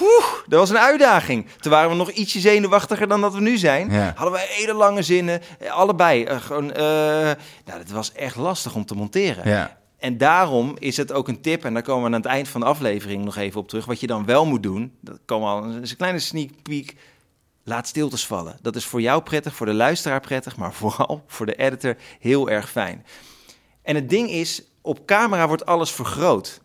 Oeh, 0.00 0.26
dat 0.46 0.58
was 0.58 0.70
een 0.70 0.78
uitdaging. 0.78 1.46
Toen 1.60 1.72
waren 1.72 1.90
we 1.90 1.96
nog 1.96 2.10
ietsje 2.10 2.40
zenuwachtiger 2.40 3.08
dan 3.08 3.20
dat 3.20 3.34
we 3.34 3.40
nu 3.40 3.56
zijn. 3.56 3.90
Ja. 3.90 4.12
Hadden 4.14 4.32
wij 4.32 4.46
hele 4.48 4.74
lange 4.74 5.02
zinnen, 5.02 5.42
eh, 5.58 5.70
allebei. 5.70 6.24
eh, 6.24 6.40
gewoon, 6.40 6.72
eh, 6.72 6.84
nou, 7.64 7.78
het 7.78 7.90
was 7.90 8.12
echt 8.12 8.36
lastig 8.36 8.74
om 8.74 8.84
te 8.84 8.94
monteren. 8.94 9.48
Ja. 9.48 9.78
En 9.98 10.18
daarom 10.18 10.76
is 10.78 10.96
het 10.96 11.12
ook 11.12 11.28
een 11.28 11.40
tip, 11.40 11.64
en 11.64 11.74
daar 11.74 11.82
komen 11.82 12.00
we 12.00 12.16
aan 12.16 12.22
het 12.22 12.30
eind 12.30 12.48
van 12.48 12.60
de 12.60 12.66
aflevering 12.66 13.24
nog 13.24 13.36
even 13.36 13.60
op 13.60 13.68
terug. 13.68 13.84
Wat 13.84 14.00
je 14.00 14.06
dan 14.06 14.24
wel 14.24 14.46
moet 14.46 14.62
doen, 14.62 14.96
dat 15.00 15.18
komen 15.24 15.48
al, 15.48 15.62
dat 15.72 15.82
is 15.82 15.90
een 15.90 15.96
kleine 15.96 16.18
sneak 16.18 16.50
peek. 16.62 16.94
Laat 17.64 17.86
stiltes 17.86 18.26
vallen. 18.26 18.58
Dat 18.62 18.76
is 18.76 18.84
voor 18.84 19.00
jou 19.00 19.22
prettig, 19.22 19.54
voor 19.54 19.66
de 19.66 19.74
luisteraar 19.74 20.20
prettig, 20.20 20.56
maar 20.56 20.72
vooral 20.72 21.24
voor 21.26 21.46
de 21.46 21.54
editor 21.54 21.96
heel 22.20 22.50
erg 22.50 22.70
fijn. 22.70 23.06
En 23.82 23.94
het 23.94 24.08
ding 24.10 24.30
is, 24.30 24.62
op 24.82 25.06
camera 25.06 25.46
wordt 25.46 25.66
alles 25.66 25.90
vergroot. 25.90 26.60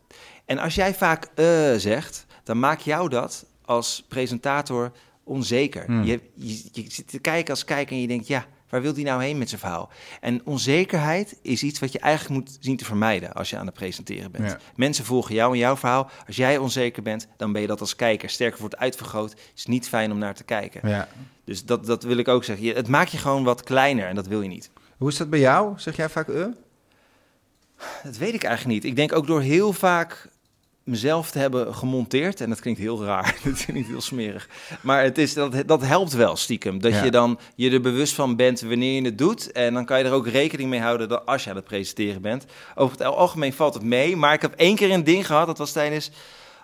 En 0.46 0.60
als 0.60 0.76
jij 0.76 0.94
vaak 0.96 1.28
eh 1.36 1.74
zegt, 1.78 2.26
dan 2.52 2.60
maakt 2.60 2.84
jou 2.84 3.10
dat 3.10 3.46
als 3.66 4.04
presentator 4.08 4.92
onzeker. 5.24 5.86
Hmm. 5.86 6.04
Je, 6.04 6.20
je, 6.34 6.70
je 6.72 6.86
zit 6.88 7.08
te 7.08 7.20
kijken 7.20 7.50
als 7.50 7.64
kijker 7.64 7.96
en 7.96 8.02
je 8.02 8.08
denkt, 8.08 8.28
ja, 8.28 8.46
waar 8.70 8.82
wil 8.82 8.94
hij 8.94 9.04
nou 9.04 9.24
heen 9.24 9.38
met 9.38 9.50
zijn 9.50 9.62
verhaal? 9.62 9.90
En 10.22 10.42
onzekerheid 10.46 11.38
is 11.42 11.64
iets 11.64 11.80
wat 11.80 11.92
je 11.92 12.00
eigenlijk 12.00 12.40
moet 12.40 12.58
zien 12.60 12.78
te 12.78 12.86
vermijden 12.86 13.34
als 13.34 13.50
je 13.50 13.58
aan 13.58 13.66
het 13.66 13.76
presenteren 13.76 14.32
bent. 14.32 14.50
Ja. 14.50 14.60
Mensen 14.76 15.06
volgen 15.06 15.36
jou 15.36 15.54
en 15.54 15.58
jouw 15.58 15.78
verhaal. 15.78 16.10
Als 16.28 16.36
jij 16.36 16.58
onzeker 16.58 17.04
bent, 17.04 17.28
dan 17.38 17.52
ben 17.52 17.62
je 17.62 17.68
dat 17.68 17.80
als 17.80 17.96
kijker. 17.96 18.30
Sterker 18.30 18.60
wordt 18.60 18.78
uitvergroot, 18.78 19.36
is 19.56 19.66
niet 19.66 19.88
fijn 19.88 20.12
om 20.12 20.18
naar 20.18 20.36
te 20.36 20.44
kijken. 20.44 20.90
ja. 20.90 21.08
Dus 21.44 21.66
dat, 21.66 21.86
dat 21.86 22.04
wil 22.04 22.18
ik 22.18 22.28
ook 22.28 22.44
zeggen. 22.44 22.66
Je, 22.66 22.74
het 22.74 22.88
maakt 22.88 23.12
je 23.12 23.18
gewoon 23.18 23.44
wat 23.44 23.64
kleiner 23.64 24.08
en 24.08 24.16
dat 24.16 24.28
wil 24.28 24.42
je 24.42 24.50
niet. 24.50 24.70
Hoe 24.98 25.10
is 25.10 25.18
dat 25.18 25.30
bij 25.30 25.40
jou? 25.40 25.74
Zeg 25.80 25.96
jij 25.96 26.10
vaak 26.10 26.28
eh? 26.28 26.46
Dat 28.04 28.18
weet 28.18 28.34
ik 28.34 28.44
eigenlijk 28.44 28.76
niet. 28.76 28.92
Ik 28.92 28.96
denk 28.96 29.14
ook 29.14 29.28
door 29.28 29.42
heel 29.42 29.74
vaak 29.74 30.30
mezelf 30.84 31.32
te 31.32 31.40
hebben 31.40 31.76
gemonteerd. 31.76 32.42
En 32.42 32.50
dat 32.50 32.60
klinkt 32.60 32.80
heel 32.80 33.04
raar. 33.04 33.36
Dat 33.44 33.66
klinkt 33.66 33.90
heel 33.90 34.02
smerig. 34.02 34.50
Maar 34.82 35.04
het 35.04 35.18
is, 35.18 35.34
dat, 35.34 35.54
dat 35.66 35.82
helpt 35.82 36.14
wel 36.14 36.36
stiekem. 36.36 36.80
Dat 36.82 36.92
Ja. 36.92 37.04
je 37.04 37.12
dan 37.12 37.40
je 37.56 37.72
er 37.72 37.82
bewust 37.82 38.14
van 38.14 38.36
bent 38.36 38.62
wanneer 38.62 38.94
je 38.94 39.02
het 39.06 39.18
doet. 39.18 39.52
En 39.52 39.74
dan 39.74 39.86
kan 39.86 39.98
je 40.00 40.04
er 40.04 40.12
ook 40.12 40.28
rekening 40.28 40.70
mee 40.70 40.80
houden 40.82 41.10
dat 41.10 41.26
als 41.26 41.44
je 41.44 41.50
aan 41.50 41.56
het 41.56 41.66
presenteren 41.66 42.22
bent. 42.22 42.46
Over 42.76 42.98
het 42.98 43.08
algemeen 43.08 43.54
valt 43.54 43.74
het 43.74 43.84
mee. 43.84 44.16
Maar 44.16 44.34
ik 44.34 44.42
heb 44.42 44.54
één 44.54 44.76
keer 44.76 44.92
een 44.92 45.04
ding 45.04 45.26
gehad. 45.26 45.46
Dat 45.48 45.58
was 45.58 45.72
tijdens... 45.72 46.12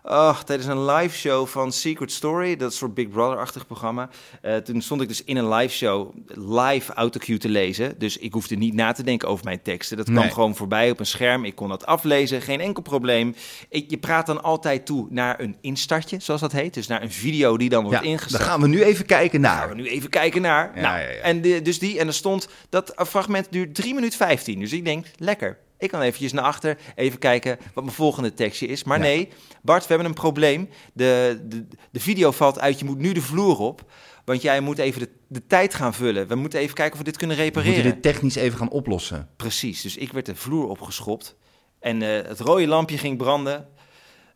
Oh, 0.10 0.40
tijdens 0.42 0.68
een 0.70 0.86
live 0.86 1.16
show 1.18 1.48
van 1.48 1.72
Secret 1.72 2.12
Story, 2.12 2.56
dat 2.56 2.74
soort 2.74 2.94
Big 2.94 3.10
Brother-achtig 3.10 3.66
programma. 3.68 4.10
Eh, 4.42 4.56
toen 4.56 4.82
stond 4.82 5.02
ik 5.02 5.08
dus 5.08 5.24
in 5.24 5.38
een 5.38 5.50
live 5.54 5.74
show 5.76 6.16
live 6.28 6.94
autocue 6.94 7.38
te 7.38 7.50
lezen. 7.50 8.00
Dus 8.00 8.18
ik 8.18 8.34
hoefde 8.34 8.56
niet 8.56 8.74
na 8.74 8.92
te 8.92 9.04
denken 9.04 9.28
over 9.28 9.46
mijn 9.46 9.62
teksten. 9.62 9.98
Dat 9.98 10.06
kwam 10.06 10.18
Nee. 10.24 10.32
gewoon 10.32 10.56
voorbij 10.56 10.90
op 10.92 11.00
een 11.00 11.06
scherm. 11.06 11.46
Ik 11.46 11.56
kon 11.56 11.70
dat 11.70 11.86
aflezen, 11.86 12.42
geen 12.42 12.60
enkel 12.60 12.82
probleem. 12.84 13.36
Ik, 13.70 13.90
je 13.90 13.98
praat 13.98 14.26
dan 14.26 14.44
altijd 14.44 14.86
toe 14.86 15.08
naar 15.10 15.40
een 15.40 15.56
instartje, 15.62 16.18
zoals 16.20 16.42
dat 16.42 16.52
heet. 16.52 16.74
Dus 16.74 16.88
naar 16.88 17.02
een 17.02 17.12
video 17.12 17.58
die 17.58 17.70
dan 17.70 17.84
wordt 17.84 18.00
Ja, 18.04 18.06
ingestart. 18.10 18.42
daar 18.44 18.52
gaan 18.52 18.62
we 18.62 18.68
nu 18.68 18.84
even 18.84 19.06
kijken 19.06 19.44
Gaan 19.44 19.58
naar. 19.58 19.70
we 19.70 19.76
nu 19.76 19.88
even 19.88 20.10
kijken 20.10 20.42
naar. 20.42 20.72
Ja, 20.76 20.82
nou, 20.82 21.00
ja. 21.00 21.06
En 21.08 21.42
de, 21.42 21.62
dus 21.62 21.80
die, 21.80 22.00
en 22.00 22.08
er 22.08 22.14
stond 22.14 22.48
dat 22.70 22.94
fragment 23.08 23.48
duurt 23.52 23.76
3 23.76 23.94
minuten 23.94 24.18
15. 24.18 24.60
Dus 24.60 24.74
ik 24.74 24.86
denk, 24.86 25.06
lekker. 25.18 25.58
Ik 25.80 25.90
kan 25.90 26.02
eventjes 26.02 26.32
naar 26.34 26.44
achter, 26.44 26.78
even 26.96 27.20
kijken 27.20 27.58
wat 27.74 27.84
mijn 27.84 27.96
volgende 27.96 28.34
tekstje 28.34 28.68
is. 28.68 28.84
Maar 28.84 28.98
Ja. 28.98 29.04
nee, 29.04 29.30
Bart, 29.62 29.82
we 29.82 29.88
hebben 29.88 30.08
een 30.08 30.14
probleem. 30.14 30.70
De, 30.94 31.40
de, 31.48 31.66
de 31.92 32.00
video 32.00 32.32
valt 32.32 32.60
uit, 32.60 32.80
je 32.80 32.86
moet 32.86 32.98
nu 32.98 33.12
de 33.12 33.22
vloer 33.22 33.60
op. 33.60 33.92
Want 34.26 34.42
jij 34.42 34.60
moet 34.60 34.78
even 34.78 35.00
de, 35.02 35.10
de 35.28 35.48
tijd 35.48 35.74
gaan 35.74 35.94
vullen. 35.94 36.28
We 36.28 36.36
moeten 36.36 36.60
even 36.60 36.76
kijken 36.76 36.94
of 36.94 37.00
we 37.00 37.06
dit 37.06 37.18
kunnen 37.18 37.38
We 37.38 37.44
repareren. 37.44 37.74
moeten 37.74 37.94
dit 37.94 38.02
technisch 38.14 38.36
even 38.36 38.58
gaan 38.58 38.70
oplossen. 38.70 39.28
Precies, 39.36 39.82
dus 39.82 39.98
ik 39.98 40.12
werd 40.12 40.26
de 40.26 40.36
vloer 40.36 40.68
opgeschopt. 40.70 41.36
En 41.80 42.02
eh, 42.02 42.28
het 42.28 42.40
rode 42.40 42.68
lampje 42.68 42.98
ging 42.98 43.18
branden. 43.18 43.68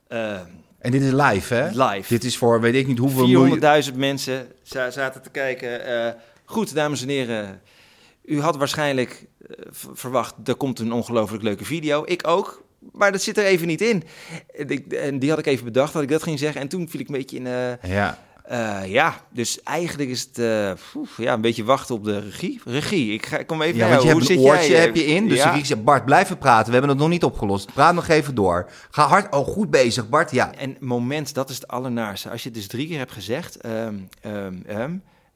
Eh, 0.07 0.39
En 0.79 0.91
dit 0.91 1.01
is 1.01 1.11
live, 1.11 1.53
hè? 1.53 1.67
live. 1.85 2.13
Dit 2.13 2.23
is 2.23 2.37
voor 2.37 2.61
weet 2.61 2.75
ik 2.75 2.87
niet 2.87 2.97
hoeveel 2.97 3.27
miljoen... 3.27 3.83
400.000 3.91 3.95
mensen 3.95 4.47
za- 4.63 4.89
zaten 4.91 5.21
te 5.21 5.29
kijken. 5.29 5.85
Eh, 5.85 6.13
goed, 6.45 6.73
dames 6.75 7.01
en 7.01 7.09
heren. 7.09 7.61
U 8.31 8.41
had 8.41 8.57
waarschijnlijk 8.57 9.25
eh, 9.49 9.55
verwacht, 9.93 10.33
er 10.43 10.55
komt 10.55 10.79
een 10.79 10.91
ongelooflijk 10.93 11.43
leuke 11.43 11.65
video. 11.65 12.01
Ik 12.05 12.27
ook, 12.27 12.63
maar 12.91 13.11
dat 13.11 13.21
zit 13.21 13.37
er 13.37 13.43
even 13.45 13.67
niet 13.67 13.81
in. 13.81 14.03
En, 14.55 14.69
ik- 14.69 14.93
en 14.93 15.19
die 15.19 15.29
had 15.29 15.39
ik 15.39 15.45
even 15.45 15.65
bedacht 15.65 15.93
dat 15.93 16.01
ik 16.01 16.09
dat 16.09 16.23
ging 16.23 16.39
zeggen. 16.39 16.61
En 16.61 16.67
toen 16.67 16.89
viel 16.89 16.99
ik 16.99 17.07
een 17.07 17.15
beetje 17.15 17.37
in... 17.37 17.47
eh, 17.47 17.83
Ja. 17.91 18.17
eh, 18.43 18.91
ja, 18.91 19.15
dus 19.33 19.63
eigenlijk 19.63 20.09
is 20.09 20.29
het 20.33 20.77
poef, 20.93 21.17
ja, 21.17 21.33
een 21.33 21.41
beetje 21.41 21.63
wachten 21.63 21.95
op 21.95 22.03
de 22.03 22.19
regie. 22.19 22.61
Regie, 22.65 23.13
ik, 23.13 23.25
ga, 23.25 23.37
ik 23.37 23.47
kom 23.47 23.61
even 23.61 23.77
Ja, 23.77 23.87
naar 23.87 23.97
je 23.99 24.03
jou. 24.05 24.07
hebt 24.17 24.27
Hoe 24.27 24.35
een 24.37 24.41
zit 24.43 24.51
oortje 24.51 24.71
jij? 24.71 24.81
heb 24.81 24.95
je 24.95 25.05
in. 25.05 25.27
Dus 25.27 25.37
ja. 25.37 25.63
zeg, 25.63 25.83
Bart, 25.83 26.05
blijven 26.05 26.37
praten. 26.37 26.65
We 26.65 26.71
hebben 26.71 26.89
het 26.89 26.99
nog 26.99 27.09
niet 27.09 27.23
opgelost. 27.23 27.73
Praat 27.73 27.93
nog 27.93 28.07
even 28.07 28.35
door. 28.35 28.69
Ga 28.91 29.07
hard. 29.07 29.33
Oh, 29.35 29.47
goed 29.47 29.69
bezig, 29.71 30.09
Bart. 30.09 30.31
Ja. 30.31 30.53
En 30.55 30.77
moment, 30.79 31.33
dat 31.33 31.49
is 31.49 31.55
het 31.55 31.67
allernaarste. 31.67 32.29
Als 32.29 32.43
je 32.43 32.49
het 32.49 32.57
dus 32.57 32.67
drie 32.67 32.87
keer 32.87 32.97
hebt 32.97 33.11
gezegd, 33.11 33.55
ehm, 33.55 33.95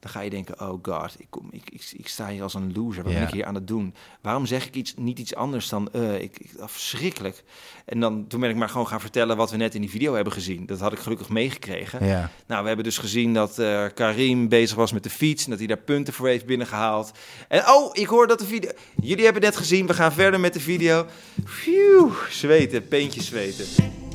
dan 0.06 0.14
ga 0.14 0.20
je 0.20 0.30
denken, 0.30 0.60
oh 0.60 0.78
god, 0.82 1.14
ik, 1.18 1.26
kom, 1.30 1.48
ik, 1.50 1.62
ik, 1.70 1.92
ik 1.96 2.08
sta 2.08 2.28
hier 2.28 2.42
als 2.42 2.54
een 2.54 2.72
loser. 2.74 3.02
Wat 3.02 3.12
Ja. 3.12 3.18
ben 3.18 3.28
ik 3.28 3.34
hier 3.34 3.44
aan 3.44 3.54
het 3.54 3.66
doen? 3.66 3.94
Waarom 4.20 4.46
zeg 4.46 4.66
ik 4.66 4.74
iets, 4.74 4.94
niet 4.96 5.18
iets 5.18 5.34
anders 5.34 5.68
dan, 5.68 5.88
eh, 5.92 6.20
ik, 6.20 6.38
ik, 6.38 6.50
ah, 6.60 6.68
verschrikkelijk. 6.68 7.44
En 7.84 8.00
dan, 8.00 8.26
toen 8.26 8.40
ben 8.40 8.50
ik 8.50 8.56
maar 8.56 8.68
gewoon 8.68 8.86
gaan 8.86 9.00
vertellen 9.00 9.36
wat 9.36 9.50
we 9.50 9.56
net 9.56 9.74
in 9.74 9.80
die 9.80 9.90
video 9.90 10.14
hebben 10.14 10.32
gezien. 10.32 10.66
Dat 10.66 10.80
had 10.80 10.92
ik 10.92 10.98
gelukkig 10.98 11.28
meegekregen. 11.28 12.06
Ja. 12.06 12.30
Nou, 12.46 12.60
we 12.62 12.66
hebben 12.66 12.84
dus 12.84 12.98
gezien 12.98 13.34
dat 13.34 13.58
eh, 13.58 13.84
Karim 13.94 14.48
bezig 14.48 14.76
was 14.76 14.92
met 14.92 15.02
de 15.02 15.10
fiets 15.10 15.44
en 15.44 15.50
dat 15.50 15.58
hij 15.58 15.68
daar 15.68 15.76
punten 15.78 16.14
voor 16.14 16.28
heeft 16.28 16.46
binnengehaald. 16.46 17.10
En 17.48 17.68
oh, 17.68 17.90
ik 17.92 18.06
hoor 18.06 18.26
dat 18.26 18.38
de 18.38 18.46
video... 18.46 18.70
Jullie 19.02 19.24
hebben 19.24 19.42
net 19.42 19.56
gezien, 19.56 19.86
we 19.86 19.94
gaan 19.94 20.12
verder 20.12 20.40
met 20.40 20.52
de 20.52 20.60
video. 20.60 21.06
Phew, 21.44 22.10
zweten, 22.30 22.88
peentjes 22.88 23.26
zweten. 23.26 24.05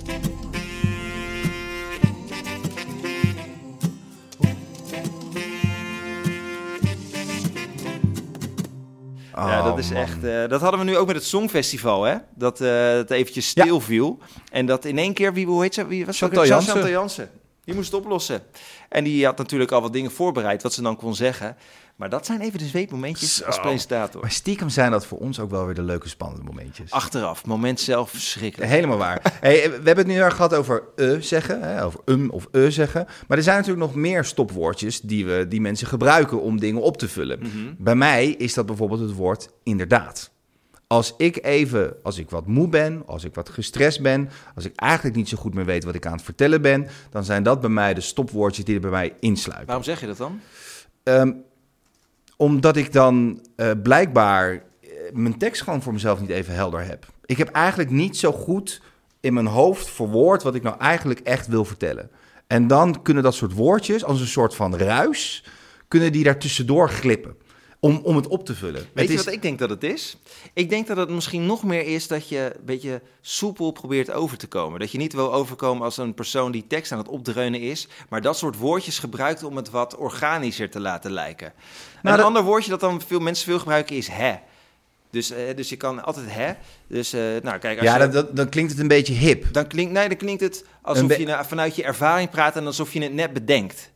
Ja, 9.49 9.61
dat 9.63 9.73
Oh, 9.73 9.79
is 9.79 9.89
man. 9.91 10.01
echt. 10.01 10.23
eh, 10.23 10.47
dat 10.47 10.61
hadden 10.61 10.79
we 10.79 10.85
nu 10.85 10.97
ook 10.97 11.07
met 11.07 11.15
het 11.15 11.25
Songfestival, 11.25 12.03
hè? 12.03 12.15
Dat 12.35 12.61
eh 12.61 12.87
het 12.93 13.11
eventjes 13.11 13.51
Ja. 13.53 13.63
stil 13.63 13.79
viel. 13.79 14.19
En 14.51 14.65
dat 14.65 14.85
in 14.85 14.97
één 14.97 15.13
keer, 15.13 15.33
wie, 15.33 15.45
hoe 15.45 15.61
heet 15.61 15.73
ze? 15.73 15.85
Wie 15.87 16.05
was 16.05 16.17
Chantal 16.17 16.39
dat? 16.39 16.47
Jansen. 16.47 16.71
Chantal 16.71 16.89
Jansen. 16.91 17.29
Die 17.63 17.75
moest 17.75 17.91
het 17.91 18.01
oplossen. 18.01 18.41
En 18.89 19.03
die 19.03 19.25
had 19.25 19.37
natuurlijk 19.37 19.71
al 19.71 19.81
wat 19.81 19.93
dingen 19.93 20.11
voorbereid, 20.11 20.63
wat 20.63 20.73
ze 20.73 20.81
dan 20.81 20.95
kon 20.95 21.15
zeggen. 21.15 21.55
Maar 22.01 22.09
dat 22.09 22.25
zijn 22.25 22.41
even 22.41 22.59
de 22.59 22.65
zweetmomentjes 22.65 23.35
Zo. 23.35 23.45
als 23.45 23.59
presentator. 23.59 24.21
Maar 24.21 24.31
stiekem 24.31 24.69
zijn 24.69 24.91
dat 24.91 25.05
voor 25.05 25.17
ons 25.17 25.39
ook 25.39 25.49
wel 25.49 25.65
weer 25.65 25.75
de 25.75 25.81
leuke, 25.81 26.09
spannende 26.09 26.43
momentjes. 26.43 26.91
Achteraf, 26.91 27.45
moment 27.45 27.79
zelf 27.79 28.09
verschrikkelijk. 28.09 28.71
Helemaal 28.71 28.97
waar. 28.97 29.37
Hey, 29.39 29.61
we 29.61 29.71
hebben 29.73 29.97
het 29.97 30.07
nu 30.07 30.15
erg 30.15 30.35
gehad 30.35 30.53
over 30.53 30.83
e 30.95 31.21
zeggen, 31.21 31.61
hè, 31.61 31.85
over 31.85 31.99
um 32.05 32.29
of 32.29 32.47
e 32.51 32.69
zeggen. 32.69 33.07
Maar 33.27 33.37
er 33.37 33.43
zijn 33.43 33.57
natuurlijk 33.57 33.85
nog 33.85 33.95
meer 33.95 34.25
stopwoordjes 34.25 35.01
die, 35.01 35.25
we, 35.25 35.45
die 35.49 35.61
mensen 35.61 35.87
gebruiken 35.87 36.41
om 36.41 36.59
dingen 36.59 36.81
op 36.81 36.97
te 36.97 37.07
vullen. 37.07 37.39
Mhm. 37.39 37.73
Bij 37.77 37.95
mij 37.95 38.27
is 38.27 38.53
dat 38.53 38.65
bijvoorbeeld 38.65 38.99
het 38.99 39.13
woord 39.13 39.49
inderdaad. 39.63 40.31
Als 40.87 41.13
ik 41.17 41.45
even, 41.45 41.95
als 42.03 42.17
ik 42.17 42.29
wat 42.29 42.47
moe 42.47 42.67
ben, 42.67 43.03
als 43.05 43.23
ik 43.23 43.35
wat 43.35 43.49
gestrest 43.49 44.01
ben, 44.01 44.29
als 44.55 44.65
ik 44.65 44.75
eigenlijk 44.75 45.15
niet 45.15 45.29
zo 45.29 45.37
goed 45.37 45.53
meer 45.53 45.65
weet 45.65 45.83
wat 45.83 45.95
ik 45.95 46.05
aan 46.05 46.13
het 46.13 46.23
vertellen 46.23 46.61
ben, 46.61 46.87
dan 47.09 47.23
zijn 47.23 47.43
dat 47.43 47.61
bij 47.61 47.69
mij 47.69 47.93
de 47.93 48.01
stopwoordjes 48.01 48.65
die 48.65 48.75
er 48.75 48.81
bij 48.81 48.89
mij 48.89 49.13
insluiten. 49.19 49.67
Waarom 49.67 49.85
zeg 49.85 49.99
je 49.99 50.07
dat 50.07 50.17
dan? 50.17 50.39
Ehm, 51.03 51.31
omdat 52.41 52.77
ik 52.77 52.93
dan 52.93 53.41
eh, 53.55 53.71
blijkbaar 53.83 54.53
eh, 54.53 54.89
mijn 55.13 55.37
tekst 55.37 55.61
gewoon 55.61 55.81
voor 55.81 55.93
mezelf 55.93 56.19
niet 56.19 56.29
even 56.29 56.53
helder 56.53 56.85
heb. 56.85 57.05
Ik 57.25 57.37
heb 57.37 57.47
eigenlijk 57.47 57.89
niet 57.89 58.17
zo 58.17 58.31
goed 58.31 58.81
in 59.19 59.33
mijn 59.33 59.45
hoofd 59.45 59.89
verwoord 59.89 60.43
wat 60.43 60.55
ik 60.55 60.63
nou 60.63 60.79
eigenlijk 60.79 61.19
echt 61.19 61.47
wil 61.47 61.65
vertellen. 61.65 62.09
En 62.47 62.67
dan 62.67 63.01
kunnen 63.01 63.23
dat 63.23 63.33
soort 63.33 63.53
woordjes, 63.53 64.03
als 64.03 64.19
een 64.19 64.27
soort 64.27 64.55
van 64.55 64.75
ruis, 64.75 65.45
kunnen 65.87 66.11
die 66.11 66.23
daar 66.23 66.37
tussendoor 66.37 66.89
glippen. 66.89 67.35
Om, 67.83 67.99
om 68.03 68.15
het 68.15 68.27
op 68.27 68.45
te 68.45 68.55
vullen. 68.55 68.73
Weet 68.81 68.89
Het 68.93 69.07
je 69.07 69.13
is- 69.13 69.23
wat 69.25 69.33
ik 69.33 69.41
denk 69.41 69.59
dat 69.59 69.69
het 69.69 69.83
is? 69.83 70.17
Ik 70.53 70.69
denk 70.69 70.87
dat 70.87 70.97
het 70.97 71.09
misschien 71.09 71.45
nog 71.45 71.63
meer 71.63 71.85
is 71.85 72.07
dat 72.07 72.29
je 72.29 72.51
een 72.57 72.65
beetje 72.65 73.01
soepel 73.21 73.71
probeert 73.71 74.11
over 74.11 74.37
te 74.37 74.47
komen. 74.47 74.79
Dat 74.79 74.91
je 74.91 74.97
niet 74.97 75.13
wil 75.13 75.33
overkomen 75.33 75.83
als 75.83 75.97
een 75.97 76.13
persoon 76.13 76.51
die 76.51 76.67
tekst 76.67 76.91
aan 76.91 76.97
het 76.97 77.07
opdreunen 77.07 77.59
is, 77.61 77.87
maar 78.09 78.21
dat 78.21 78.37
soort 78.37 78.57
woordjes 78.57 78.99
gebruikt 78.99 79.43
om 79.43 79.55
het 79.55 79.69
wat 79.69 79.95
organischer 79.95 80.69
te 80.69 80.79
laten 80.79 81.11
lijken. 81.11 81.47
En 81.47 81.53
Nou, 82.01 82.15
een 82.15 82.17
dat- 82.17 82.25
ander 82.25 82.43
woordje 82.43 82.69
dat 82.69 82.79
dan 82.79 83.01
veel 83.07 83.19
mensen 83.19 83.45
veel 83.45 83.59
gebruiken 83.59 83.95
is 83.95 84.07
hè. 84.07 84.33
Dus, 85.09 85.31
eh, 85.31 85.55
dus 85.55 85.69
je 85.69 85.75
kan 85.77 86.03
altijd 86.03 86.25
hè. 86.29 86.53
Dus 86.87 87.13
eh, 87.13 87.21
nou 87.41 87.57
kijk, 87.57 87.77
als 87.79 87.87
ja, 87.87 87.93
je, 87.93 87.99
dan, 87.99 88.11
dan, 88.11 88.27
dan 88.35 88.49
klinkt 88.49 88.71
het 88.71 88.79
een 88.79 88.87
beetje 88.87 89.13
hip. 89.13 89.53
dan 89.53 89.67
klinkt, 89.67 89.91
nee, 89.93 90.07
dan 90.07 90.17
klinkt 90.17 90.41
het 90.41 90.65
alsof 90.81 91.17
je 91.17 91.25
nou 91.25 91.45
vanuit 91.45 91.75
je 91.75 91.83
ervaring 91.83 92.29
praat 92.29 92.55
en 92.55 92.65
alsof 92.65 92.93
je 92.93 93.01
het 93.03 93.13
net 93.13 93.33
bedenkt. 93.33 93.89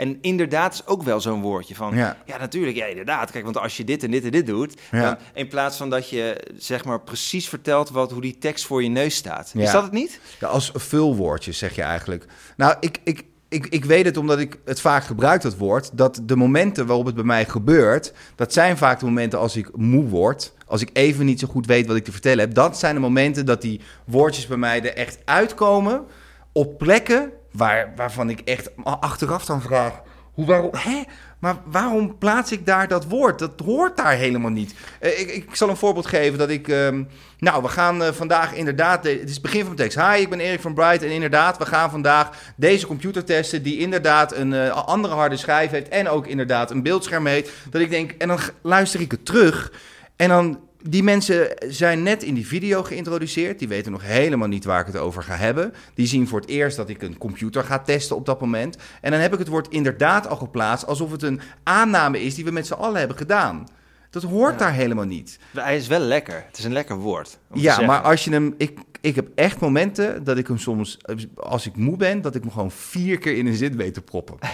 En 0.00 0.18
inderdaad 0.20 0.72
is 0.72 0.86
ook 0.86 1.02
wel 1.02 1.20
zo'n 1.20 1.40
woordje 1.40 1.74
van, 1.74 1.94
Ja. 1.96 2.16
ja. 2.26 2.38
natuurlijk, 2.38 2.76
ja 2.76 2.84
inderdaad. 2.86 3.30
Kijk, 3.30 3.44
want 3.44 3.58
als 3.58 3.76
je 3.76 3.84
dit 3.84 4.02
en 4.02 4.10
dit 4.10 4.24
en 4.24 4.30
dit 4.30 4.46
doet, 4.46 4.80
Ja. 4.90 5.00
dan, 5.02 5.16
in 5.34 5.48
plaats 5.48 5.76
van 5.76 5.90
dat 5.90 6.08
je 6.08 6.46
zeg 6.56 6.84
maar 6.84 7.00
precies 7.00 7.48
vertelt 7.48 7.90
wat, 7.90 8.10
hoe 8.12 8.20
die 8.20 8.38
tekst 8.38 8.66
voor 8.66 8.82
je 8.82 8.88
neus 8.88 9.14
staat. 9.14 9.52
Is 9.56 9.72
dat 9.72 9.82
het 9.82 9.92
niet? 9.92 10.20
Ja, 10.40 10.46
als 10.48 10.70
vulwoordjes 10.74 11.58
zeg 11.58 11.74
je 11.74 11.82
eigenlijk. 11.82 12.24
Nou, 12.56 12.74
ik, 12.80 12.98
ik, 13.04 13.24
ik, 13.48 13.66
ik 13.66 13.84
weet 13.84 14.04
het 14.04 14.16
omdat 14.16 14.38
ik 14.38 14.58
het 14.64 14.80
vaak 14.80 15.04
gebruik, 15.04 15.42
dat 15.42 15.56
woord. 15.56 15.90
Dat 15.92 16.20
de 16.22 16.36
momenten 16.36 16.86
waarop 16.86 17.06
het 17.06 17.14
bij 17.14 17.24
mij 17.24 17.44
gebeurt, 17.44 18.12
dat 18.34 18.52
zijn 18.52 18.76
vaak 18.76 18.98
de 19.00 19.04
momenten 19.06 19.38
als 19.38 19.56
ik 19.56 19.76
moe 19.76 20.04
word. 20.04 20.52
Als 20.66 20.80
ik 20.80 20.90
even 20.92 21.24
niet 21.24 21.40
zo 21.40 21.46
goed 21.46 21.66
weet 21.66 21.86
wat 21.86 21.96
ik 21.96 22.04
te 22.04 22.12
vertellen 22.12 22.38
heb. 22.44 22.54
Dat 22.54 22.78
zijn 22.78 22.94
de 22.94 23.00
momenten 23.00 23.46
dat 23.46 23.62
die 23.62 23.80
woordjes 24.04 24.46
bij 24.46 24.56
mij 24.56 24.82
er 24.82 24.94
echt 24.94 25.18
uitkomen. 25.24 26.04
Op 26.52 26.78
plekken 26.78 27.32
waar, 27.52 27.92
waarvan 27.96 28.30
ik 28.30 28.40
echt 28.40 28.70
achteraf 28.84 29.44
dan 29.44 29.60
vraag. 29.62 30.02
Hoe, 30.32 30.46
waarom, 30.46 30.70
hè? 30.76 31.02
Maar 31.38 31.56
waarom 31.64 32.18
plaats 32.18 32.52
ik 32.52 32.66
daar 32.66 32.88
dat 32.88 33.04
woord? 33.04 33.38
Dat 33.38 33.60
hoort 33.64 33.96
daar 33.96 34.12
helemaal 34.12 34.50
niet. 34.50 34.74
Eh, 34.98 35.20
ik, 35.20 35.30
ik 35.30 35.54
zal 35.54 35.68
een 35.68 35.76
voorbeeld 35.76 36.06
geven 36.06 36.38
dat 36.38 36.48
ik... 36.50 36.68
ehm, 36.68 37.02
nou, 37.38 37.62
we 37.62 37.68
gaan 37.68 38.02
eh, 38.02 38.12
vandaag 38.12 38.54
inderdaad... 38.54 39.02
de- 39.02 39.10
het 39.10 39.28
is 39.28 39.32
het 39.32 39.42
begin 39.42 39.64
van 39.64 39.74
mijn 39.74 39.90
tekst. 39.90 40.08
Hi, 40.08 40.20
ik 40.20 40.30
ben 40.30 40.40
Erik 40.40 40.60
van 40.60 40.74
Bright 40.74 41.02
en 41.02 41.10
inderdaad, 41.10 41.58
we 41.58 41.66
gaan 41.66 41.90
vandaag 41.90 42.52
deze 42.56 42.86
computer 42.86 43.24
testen... 43.24 43.62
die 43.62 43.78
inderdaad 43.78 44.34
een 44.36 44.52
eh, 44.52 44.70
andere 44.86 45.14
harde 45.14 45.36
schijf 45.36 45.70
heeft 45.70 45.88
en 45.88 46.08
ook 46.08 46.26
inderdaad 46.26 46.70
een 46.70 46.82
beeldscherm 46.82 47.26
heeft. 47.26 47.50
Dat 47.70 47.80
ik 47.80 47.90
denk, 47.90 48.10
en 48.10 48.28
dan 48.28 48.38
luister 48.62 49.00
ik 49.00 49.10
het 49.10 49.24
terug 49.26 49.72
en 50.16 50.28
dan... 50.28 50.68
Die 50.82 51.02
mensen 51.02 51.48
zijn 51.68 52.02
net 52.02 52.22
in 52.22 52.34
die 52.34 52.46
video 52.46 52.82
geïntroduceerd. 52.82 53.58
Die 53.58 53.68
weten 53.68 53.92
nog 53.92 54.02
helemaal 54.02 54.48
niet 54.48 54.64
waar 54.64 54.80
ik 54.80 54.86
het 54.86 54.96
over 54.96 55.22
ga 55.22 55.34
hebben. 55.34 55.74
Die 55.94 56.06
zien 56.06 56.28
voor 56.28 56.40
het 56.40 56.48
eerst 56.48 56.76
dat 56.76 56.88
ik 56.88 57.02
een 57.02 57.18
computer 57.18 57.64
ga 57.64 57.78
testen 57.78 58.16
op 58.16 58.26
dat 58.26 58.40
moment. 58.40 58.76
En 59.00 59.10
dan 59.10 59.20
heb 59.20 59.32
ik 59.32 59.38
het 59.38 59.48
woord 59.48 59.68
inderdaad 59.68 60.28
al 60.28 60.36
geplaatst 60.36 60.86
alsof 60.86 61.10
het 61.10 61.22
een 61.22 61.40
aanname 61.62 62.22
is 62.22 62.34
die 62.34 62.44
we 62.44 62.50
met 62.50 62.66
z'n 62.66 62.72
allen 62.72 62.98
hebben 62.98 63.16
gedaan. 63.16 63.68
Dat 64.10 64.22
hoort 64.22 64.52
Ja. 64.52 64.58
daar 64.58 64.72
helemaal 64.72 65.04
niet. 65.04 65.38
Hij 65.52 65.76
is 65.76 65.86
wel 65.86 66.00
lekker. 66.00 66.44
Het 66.46 66.58
is 66.58 66.64
een 66.64 66.72
lekker 66.72 66.96
woord. 66.96 67.38
Ja, 67.52 67.80
maar 67.80 68.00
als 68.00 68.24
je 68.24 68.30
hem. 68.30 68.54
Ik, 68.56 68.78
ik 69.00 69.14
heb 69.14 69.28
echt 69.34 69.60
momenten 69.60 70.24
dat 70.24 70.38
ik 70.38 70.46
hem 70.46 70.58
soms, 70.58 70.98
als 71.36 71.66
ik 71.66 71.76
moe 71.76 71.96
ben, 71.96 72.20
dat 72.20 72.34
ik 72.34 72.42
hem 72.42 72.50
gewoon 72.50 72.70
vier 72.70 73.18
keer 73.18 73.36
in 73.36 73.46
een 73.46 73.54
zin 73.56 73.76
weet 73.76 73.94
te 73.94 74.02
proppen. 74.02 74.38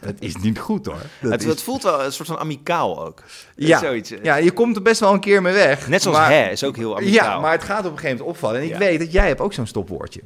dat 0.00 0.14
is 0.18 0.36
niet 0.36 0.58
goed 0.58 0.86
hoor. 0.86 1.00
Dat 1.20 1.30
het, 1.32 1.42
is- 1.42 1.48
het 1.48 1.62
voelt 1.62 1.82
wel 1.82 2.04
een 2.04 2.12
soort 2.12 2.28
van 2.28 2.38
amicaal 2.38 3.06
ook. 3.06 3.22
ja, 3.56 3.78
Zoiets. 3.78 4.10
eh. 4.10 4.22
ja, 4.22 4.36
je 4.36 4.50
komt 4.50 4.76
er 4.76 4.82
best 4.82 5.00
wel 5.00 5.12
een 5.12 5.20
keer 5.20 5.42
mee 5.42 5.52
weg. 5.52 5.88
Net 5.88 6.02
zoals 6.02 6.16
maar- 6.18 6.30
hè 6.30 6.50
is 6.50 6.64
ook 6.64 6.76
heel 6.76 6.96
amicaal. 6.96 7.12
Ja, 7.34 7.40
maar 7.40 7.52
het 7.52 7.64
gaat 7.64 7.78
op 7.78 7.92
een 7.92 7.98
gegeven 7.98 8.16
moment 8.16 8.34
opvallen. 8.36 8.58
En 8.60 8.64
ik 8.66 8.72
Ja. 8.72 8.78
weet 8.78 8.98
dat 8.98 9.12
jij 9.12 9.26
hebt 9.26 9.40
ook 9.40 9.52
zo'n 9.52 9.66
stopwoordje. 9.66 10.20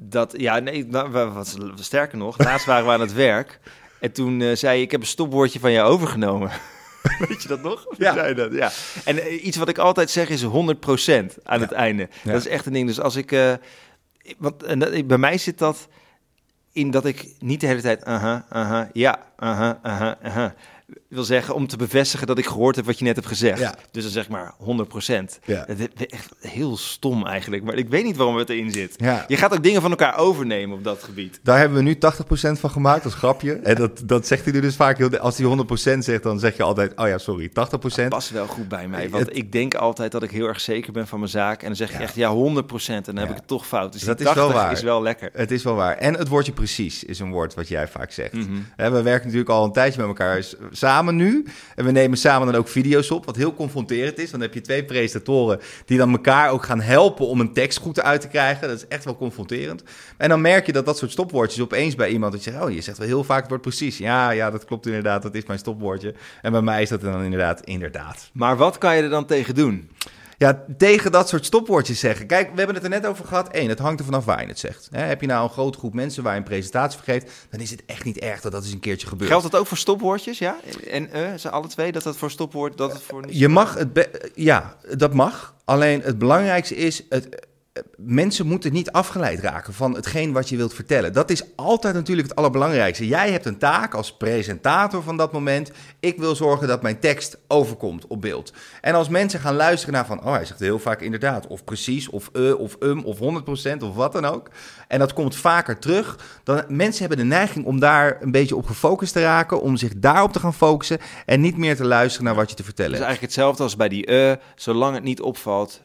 Dat, 0.00 0.34
ja, 0.36 0.58
nee, 0.58 0.86
nou, 0.86 1.10
wa- 1.10 1.30
wat, 1.32 1.56
sterker 1.80 2.18
nog, 2.18 2.38
laatst 2.38 2.66
waren 2.66 2.86
we 2.86 2.92
aan 2.92 3.00
het 3.00 3.12
werk. 3.12 3.60
En 4.00 4.12
toen 4.12 4.40
eh, 4.40 4.56
zei 4.56 4.76
je, 4.78 4.84
ik 4.84 4.90
heb 4.90 5.00
een 5.00 5.06
stopwoordje 5.06 5.60
van 5.60 5.72
jou 5.72 5.88
overgenomen. 5.90 6.50
Weet 7.28 7.42
je 7.42 7.48
dat 7.48 7.62
nog? 7.62 7.86
Ja. 7.98 8.12
zei 8.14 8.34
dat? 8.34 8.52
ja. 8.52 8.70
En 9.04 9.18
eh, 9.22 9.44
iets 9.44 9.56
wat 9.56 9.68
ik 9.68 9.78
altijd 9.78 10.10
zeg 10.10 10.28
is 10.28 10.42
100% 10.44 10.46
aan 11.42 11.60
het 11.60 11.72
einde. 11.72 12.08
Dat 12.24 12.34
is 12.34 12.46
echt 12.46 12.66
een 12.66 12.72
ding. 12.72 12.86
Dus 12.86 13.00
als 13.00 13.16
ik... 13.16 13.56
want, 14.38 14.62
en 14.62 14.78
dat, 14.78 15.06
bij 15.06 15.18
mij 15.18 15.38
zit 15.38 15.58
dat 15.58 15.88
in 16.72 16.90
dat 16.90 17.04
ik 17.04 17.34
niet 17.38 17.60
de 17.60 17.66
hele 17.66 17.80
tijd... 17.80 18.04
aha, 18.04 18.44
aha, 18.48 18.88
ja, 18.92 19.18
aha, 19.36 19.78
aha, 19.82 20.18
aha... 20.22 20.54
wil 21.08 21.24
zeggen 21.24 21.54
om 21.54 21.66
te 21.66 21.76
bevestigen 21.76 22.26
dat 22.26 22.38
ik 22.38 22.46
gehoord 22.46 22.76
heb 22.76 22.84
wat 22.84 22.98
je 22.98 23.04
net 23.04 23.14
hebt 23.16 23.28
gezegd. 23.28 23.58
Ja. 23.58 23.74
Dus 23.90 24.02
dan 24.02 24.12
zeg 24.12 24.28
maar 24.28 24.54
100%. 24.58 25.38
Ja. 25.44 25.64
Het 25.66 25.78
is 25.96 26.06
echt 26.06 26.34
heel 26.40 26.76
stom 26.76 27.26
eigenlijk, 27.26 27.62
maar 27.62 27.74
ik 27.74 27.88
weet 27.88 28.04
niet 28.04 28.16
waarom 28.16 28.36
het 28.36 28.48
erin 28.50 28.70
zit. 28.72 28.94
Ja. 28.96 29.24
Je 29.28 29.36
gaat 29.36 29.52
ook 29.54 29.62
dingen 29.62 29.80
van 29.80 29.90
elkaar 29.90 30.18
overnemen 30.18 30.76
op 30.76 30.84
dat 30.84 31.02
gebied. 31.02 31.40
Daar 31.42 31.58
hebben 31.58 31.78
we 31.78 31.84
nu 31.84 31.94
80% 31.94 31.98
van 32.60 32.70
gemaakt 32.70 33.04
als 33.04 33.14
grapje. 33.14 33.52
En 33.54 33.74
dat, 33.74 34.02
dat 34.04 34.26
zegt 34.26 34.44
hij 34.44 34.52
nu 34.52 34.60
dus 34.60 34.76
vaak. 34.76 34.98
heel- 34.98 35.18
Als 35.18 35.38
hij 35.38 35.46
100% 35.46 36.04
zegt, 36.04 36.22
dan 36.22 36.38
zeg 36.38 36.56
je 36.56 36.62
altijd... 36.62 36.92
Oh 36.96 37.08
ja, 37.08 37.18
sorry, 37.18 37.48
80%. 37.48 37.52
Past 38.08 38.30
wel 38.30 38.46
goed 38.46 38.68
bij 38.68 38.88
mij, 38.88 39.10
want 39.10 39.26
Het- 39.26 39.36
ik 39.36 39.52
denk 39.52 39.74
altijd 39.74 40.12
dat 40.12 40.22
ik 40.22 40.30
heel 40.30 40.46
erg 40.46 40.60
zeker 40.60 40.92
ben 40.92 41.06
van 41.06 41.18
mijn 41.18 41.30
zaak. 41.30 41.60
En 41.60 41.66
dan 41.66 41.76
zeg 41.76 41.92
je 41.92 41.98
echt 41.98 42.14
ja 42.14 42.30
100% 42.34 43.08
en 43.08 43.14
dan 43.14 43.16
heb 43.16 43.30
ik 43.30 43.36
het 43.36 43.46
toch 43.46 43.66
fout. 43.66 43.92
Dus 43.92 44.02
Dat 44.02 44.18
is 44.20 44.24
wel 44.24 44.34
80 44.34 44.54
waar. 44.62 44.72
is 44.72 44.82
wel 44.82 45.02
lekker. 45.02 45.30
Het 45.32 45.50
is 45.50 45.62
wel 45.62 45.74
waar. 45.74 45.96
En 45.96 46.14
het 46.14 46.28
woordje 46.28 46.52
precies 46.52 47.04
is 47.04 47.18
een 47.18 47.30
woord 47.30 47.54
wat 47.54 47.68
jij 47.68 47.88
vaak 47.88 48.12
zegt. 48.12 48.32
Mhm. 48.32 48.46
We 48.76 49.02
werken 49.02 49.24
natuurlijk 49.24 49.50
al 49.50 49.64
een 49.64 49.72
tijdje 49.72 49.98
met 50.00 50.08
elkaar 50.08 50.44
samen 50.78 51.16
nu. 51.16 51.46
En 51.74 51.84
we 51.84 51.90
nemen 51.90 52.18
samen 52.18 52.46
dan 52.52 52.60
ook 52.60 52.68
video's 52.68 53.10
op, 53.10 53.24
wat 53.24 53.36
heel 53.36 53.54
confronterend 53.54 54.18
is. 54.18 54.30
Dan 54.30 54.40
heb 54.40 54.54
je 54.54 54.60
twee 54.60 54.84
presentatoren 54.84 55.60
die 55.84 55.98
dan 55.98 56.10
elkaar 56.10 56.50
ook 56.50 56.64
gaan 56.64 56.80
helpen 56.80 57.26
om 57.26 57.40
een 57.40 57.52
tekst 57.52 57.78
goed 57.78 58.02
uit 58.02 58.20
te 58.20 58.28
krijgen. 58.28 58.68
Dat 58.68 58.76
is 58.76 58.86
echt 58.88 59.04
wel 59.04 59.16
confronterend. 59.16 59.82
En 60.16 60.28
dan 60.28 60.40
merk 60.40 60.66
je 60.66 60.72
dat 60.72 60.86
dat 60.86 60.98
soort 60.98 61.10
stopwoordjes 61.10 61.60
opeens 61.60 61.94
bij 61.94 62.08
iemand... 62.08 62.32
dat 62.32 62.44
je 62.44 62.50
zegt, 62.50 62.64
oh, 62.64 62.70
je 62.70 62.80
zegt 62.80 62.98
wel 62.98 63.06
heel 63.06 63.24
vaak 63.24 63.40
het 63.40 63.48
woord 63.48 63.62
precies. 63.62 63.98
Ja, 63.98 64.30
ja, 64.30 64.50
dat 64.50 64.64
klopt 64.64 64.86
inderdaad, 64.86 65.22
dat 65.22 65.34
is 65.34 65.46
mijn 65.46 65.58
stopwoordje. 65.58 66.14
En 66.42 66.52
bij 66.52 66.62
mij 66.62 66.82
is 66.82 66.88
dat 66.88 67.00
dan 67.00 67.22
inderdaad 67.22 67.60
inderdaad. 67.60 68.30
Maar 68.32 68.56
wat 68.56 68.78
kan 68.78 68.96
je 68.96 69.02
er 69.02 69.10
dan 69.10 69.26
tegen 69.26 69.54
doen? 69.54 69.90
Ja, 70.38 70.64
tegen 70.76 71.12
dat 71.12 71.28
soort 71.28 71.44
stopwoordjes 71.44 71.98
zeggen. 71.98 72.26
Kijk, 72.26 72.50
we 72.50 72.56
hebben 72.56 72.74
het 72.74 72.84
er 72.84 72.90
net 72.90 73.06
over 73.06 73.24
gehad. 73.24 73.48
Eén, 73.52 73.68
het 73.68 73.78
hangt 73.78 73.98
er 73.98 74.04
vanaf 74.04 74.24
waar 74.24 74.40
je 74.40 74.46
het 74.46 74.58
zegt. 74.58 74.88
Heb 74.90 75.20
je 75.20 75.26
nou 75.26 75.42
een 75.44 75.50
grote 75.50 75.78
groep 75.78 75.94
mensen 75.94 76.22
waar 76.22 76.32
je 76.32 76.38
een 76.38 76.44
presentatie 76.44 77.00
vergeet... 77.02 77.30
dan 77.50 77.60
is 77.60 77.70
het 77.70 77.82
echt 77.86 78.04
niet 78.04 78.18
erg 78.18 78.40
dat 78.40 78.52
dat 78.52 78.62
eens 78.62 78.72
een 78.72 78.80
keertje 78.80 79.06
gebeurt. 79.06 79.30
Geldt 79.30 79.50
dat 79.50 79.60
ook 79.60 79.66
voor 79.66 79.76
stopwoordjes, 79.76 80.38
ja? 80.38 80.56
En 80.90 81.12
eh, 81.12 81.34
ze 81.34 81.50
alle 81.50 81.66
twee, 81.66 81.92
dat 81.92 82.02
dat 82.02 82.16
voor 82.16 82.30
stopwoord, 82.30 82.76
dat 82.76 82.92
het 82.92 83.02
voor... 83.02 83.24
Je 83.28 83.48
mag 83.48 83.74
het... 83.74 84.08
ja, 84.34 84.76
dat 84.96 85.14
mag. 85.14 85.54
Alleen 85.64 86.00
het 86.00 86.18
belangrijkste 86.18 86.76
is... 86.76 87.02
Het, 87.08 87.46
mensen 87.96 88.46
moeten 88.46 88.72
niet 88.72 88.92
afgeleid 88.92 89.40
raken 89.40 89.74
van 89.74 89.94
hetgeen 89.94 90.32
wat 90.32 90.48
je 90.48 90.56
wilt 90.56 90.74
vertellen. 90.74 91.12
Dat 91.12 91.30
is 91.30 91.42
altijd 91.56 91.94
natuurlijk 91.94 92.28
het 92.28 92.36
allerbelangrijkste. 92.36 93.06
Jij 93.06 93.30
hebt 93.30 93.46
een 93.46 93.58
taak 93.58 93.94
als 93.94 94.16
presentator 94.16 95.02
van 95.02 95.16
dat 95.16 95.32
moment. 95.32 95.70
Ik 96.00 96.18
wil 96.18 96.36
zorgen 96.36 96.68
dat 96.68 96.82
mijn 96.82 96.98
tekst 96.98 97.38
overkomt 97.48 98.06
op 98.06 98.20
beeld. 98.20 98.52
En 98.80 98.94
als 98.94 99.08
mensen 99.08 99.40
gaan 99.40 99.54
luisteren 99.54 99.94
naar 99.94 100.06
van, 100.06 100.24
oh 100.24 100.32
hij 100.32 100.44
zegt 100.44 100.60
heel 100.60 100.78
vaak 100.78 101.00
inderdaad, 101.00 101.46
of 101.46 101.64
precies, 101.64 102.08
of 102.08 102.30
uh, 102.32 102.58
of 102.58 102.76
um, 102.80 103.04
of 103.04 103.18
100% 103.18 103.20
of 103.82 103.94
wat 103.94 104.12
dan 104.12 104.24
ook. 104.24 104.50
En 104.88 104.98
dat 104.98 105.12
komt 105.12 105.36
vaker 105.36 105.78
terug. 105.78 106.18
Dan 106.44 106.64
mensen 106.68 107.00
hebben 107.00 107.18
de 107.18 107.34
neiging 107.34 107.64
om 107.64 107.80
daar 107.80 108.22
een 108.22 108.30
beetje 108.30 108.56
op 108.56 108.66
gefocust 108.66 109.12
te 109.12 109.20
raken, 109.22 109.60
om 109.60 109.76
zich 109.76 109.92
daarop 109.96 110.32
te 110.32 110.40
gaan 110.40 110.54
focussen 110.54 110.98
en 111.26 111.40
niet 111.40 111.56
meer 111.56 111.76
te 111.76 111.84
luisteren 111.84 112.26
naar 112.26 112.34
wat 112.34 112.50
je 112.50 112.56
te 112.56 112.64
vertellen 112.64 112.92
Het 112.92 113.00
is 113.00 113.06
hebt. 113.06 113.18
eigenlijk 113.18 113.34
hetzelfde 113.34 113.62
als 113.62 113.76
bij 113.76 113.88
die 113.88 114.06
uh, 114.10 114.32
zolang 114.54 114.94
het 114.94 115.04
niet 115.04 115.20
opvalt, 115.20 115.80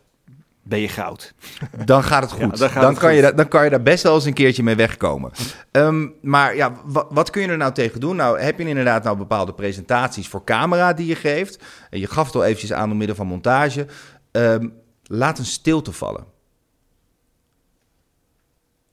ben 0.64 0.80
je 0.80 0.88
goud. 0.88 1.34
Dan 1.86 2.04
gaat 2.04 2.22
het 2.24 2.32
goed. 2.32 2.42
Ja, 2.42 2.48
dan 2.48 2.70
gaat 2.70 2.82
dan, 2.82 2.90
het 2.92 3.00
kan 3.00 3.10
goed. 3.10 3.18
Je 3.18 3.22
da- 3.24 3.32
dan 3.32 3.48
kan 3.48 3.64
je 3.64 3.70
daar 3.70 3.82
best 3.82 4.04
wel 4.04 4.16
eens 4.16 4.26
een 4.26 4.34
keertje 4.34 4.64
mee 4.64 4.76
wegkomen. 4.76 5.32
Ehm, 5.72 6.08
maar 6.22 6.56
ja, 6.56 6.74
wa- 6.86 7.06
wat 7.10 7.30
kun 7.30 7.42
je 7.42 7.48
er 7.48 7.58
nou 7.58 7.74
tegen 7.74 8.00
doen? 8.00 8.16
Nou, 8.16 8.40
heb 8.40 8.60
je 8.60 8.68
inderdaad 8.68 9.04
nou 9.04 9.18
bepaalde 9.18 9.54
presentaties 9.54 10.28
voor 10.28 10.44
camera 10.44 10.94
die 10.94 11.08
je 11.08 11.16
geeft? 11.16 11.64
En 11.90 12.00
je 12.00 12.08
gaf 12.08 12.26
het 12.26 12.36
al 12.36 12.44
eventjes 12.44 12.74
aan 12.74 12.88
door 12.90 12.98
middel 12.98 13.16
van 13.16 13.28
montage. 13.28 13.88
Ehm, 14.32 14.70
laat 15.04 15.40
een 15.40 15.46
stilte 15.46 15.92
vallen. 15.92 16.26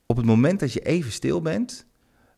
Op 0.06 0.16
het 0.16 0.26
moment 0.26 0.60
dat 0.60 0.72
je 0.72 0.80
even 0.80 1.12
stil 1.12 1.42
bent, 1.42 1.86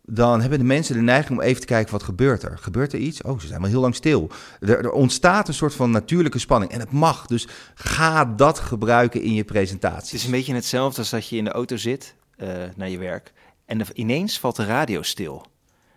dan 0.05 0.41
hebben 0.41 0.59
de 0.59 0.65
mensen 0.65 0.95
de 0.95 1.01
neiging 1.01 1.39
om 1.39 1.45
even 1.45 1.61
te 1.61 1.67
kijken 1.67 1.93
wat 1.93 2.03
gebeurt 2.03 2.43
er. 2.43 2.59
Gebeurt 2.59 2.93
er 2.93 2.99
iets? 2.99 3.23
Oh, 3.23 3.41
ze 3.41 3.47
zijn 3.47 3.61
wel 3.61 3.71
heel 3.71 3.81
lang 3.81 3.95
stil. 3.95 4.31
Er, 4.61 4.79
er 4.79 4.91
ontstaat 4.91 5.49
een 5.49 5.55
soort 5.55 5.75
van 5.75 5.91
natuurlijke 5.91 6.39
spanning 6.39 6.73
en 6.73 6.81
het 6.81 6.93
mag. 6.93 7.27
Dus 7.27 7.49
ga 7.75 8.25
dat 8.25 8.59
gebruiken 8.59 9.23
in 9.23 9.35
je 9.35 9.45
presentaties. 9.45 10.11
Het 10.11 10.21
is 10.21 10.25
een 10.25 10.31
beetje 10.31 10.55
hetzelfde 10.55 10.99
als 11.01 11.11
dat 11.11 11.29
je 11.29 11.37
in 11.37 11.45
de 11.45 11.53
auto 11.53 11.77
zit 11.77 12.15
uh, 12.37 12.49
naar 12.77 12.89
je 12.89 12.99
werk 12.99 13.33
en 13.67 13.81
er, 13.81 13.89
ineens 13.93 14.39
valt 14.39 14.57
de 14.57 14.65
radio 14.65 15.03
stil. 15.03 15.47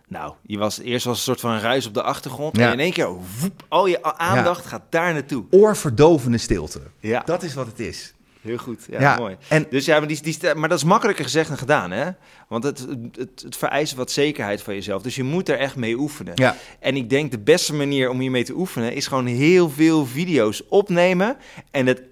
Nou, 0.08 0.34
je 0.42 0.58
was 0.58 0.78
eerst 0.78 1.04
was 1.04 1.16
een 1.16 1.22
soort 1.22 1.40
van 1.40 1.58
ruis 1.58 1.86
op 1.86 1.94
de 1.94 2.02
achtergrond 2.02 2.56
Ja. 2.56 2.66
en 2.66 2.72
in 2.72 2.80
één 2.80 2.92
keer 2.92 3.08
woep, 3.40 3.64
al 3.68 3.86
je 3.86 4.02
aandacht 4.02 4.66
gaat 4.66 4.82
daar 4.90 5.12
naartoe. 5.12 5.44
Oorverdovende 5.50 6.38
stilte. 6.38 6.80
Ja, 7.00 7.22
Dat 7.24 7.42
is 7.42 7.54
wat 7.54 7.66
het 7.66 7.80
is. 7.80 8.14
Heel 8.46 8.56
goed. 8.56 8.86
Ja, 8.90 9.00
Ja, 9.00 9.18
mooi. 9.18 9.36
en- 9.48 9.66
dus 9.70 9.84
ja, 9.84 9.98
maar, 9.98 10.08
die, 10.08 10.22
die, 10.22 10.54
maar 10.54 10.68
dat 10.68 10.78
is 10.78 10.84
makkelijker 10.84 11.24
gezegd 11.24 11.48
dan 11.48 11.58
gedaan, 11.58 11.90
hè? 11.90 12.10
Want 12.48 12.64
het, 12.64 12.86
het, 13.12 13.42
het 13.42 13.56
vereist 13.56 13.94
wat 13.94 14.10
zekerheid 14.10 14.62
van 14.62 14.74
jezelf. 14.74 15.02
Dus 15.02 15.14
je 15.14 15.22
moet 15.22 15.48
er 15.48 15.58
echt 15.58 15.76
mee 15.76 15.98
oefenen. 15.98 16.32
Ja. 16.34 16.56
En 16.80 16.96
ik 16.96 17.10
denk 17.10 17.30
de 17.30 17.38
beste 17.38 17.74
manier 17.74 18.10
om 18.10 18.20
hiermee 18.20 18.44
te 18.44 18.54
oefenen 18.56 18.92
is 18.92 19.06
gewoon 19.06 19.26
heel 19.26 19.70
veel 19.70 20.06
video's 20.06 20.62
opnemen. 20.68 21.36
En 21.70 21.86
het 21.86 22.02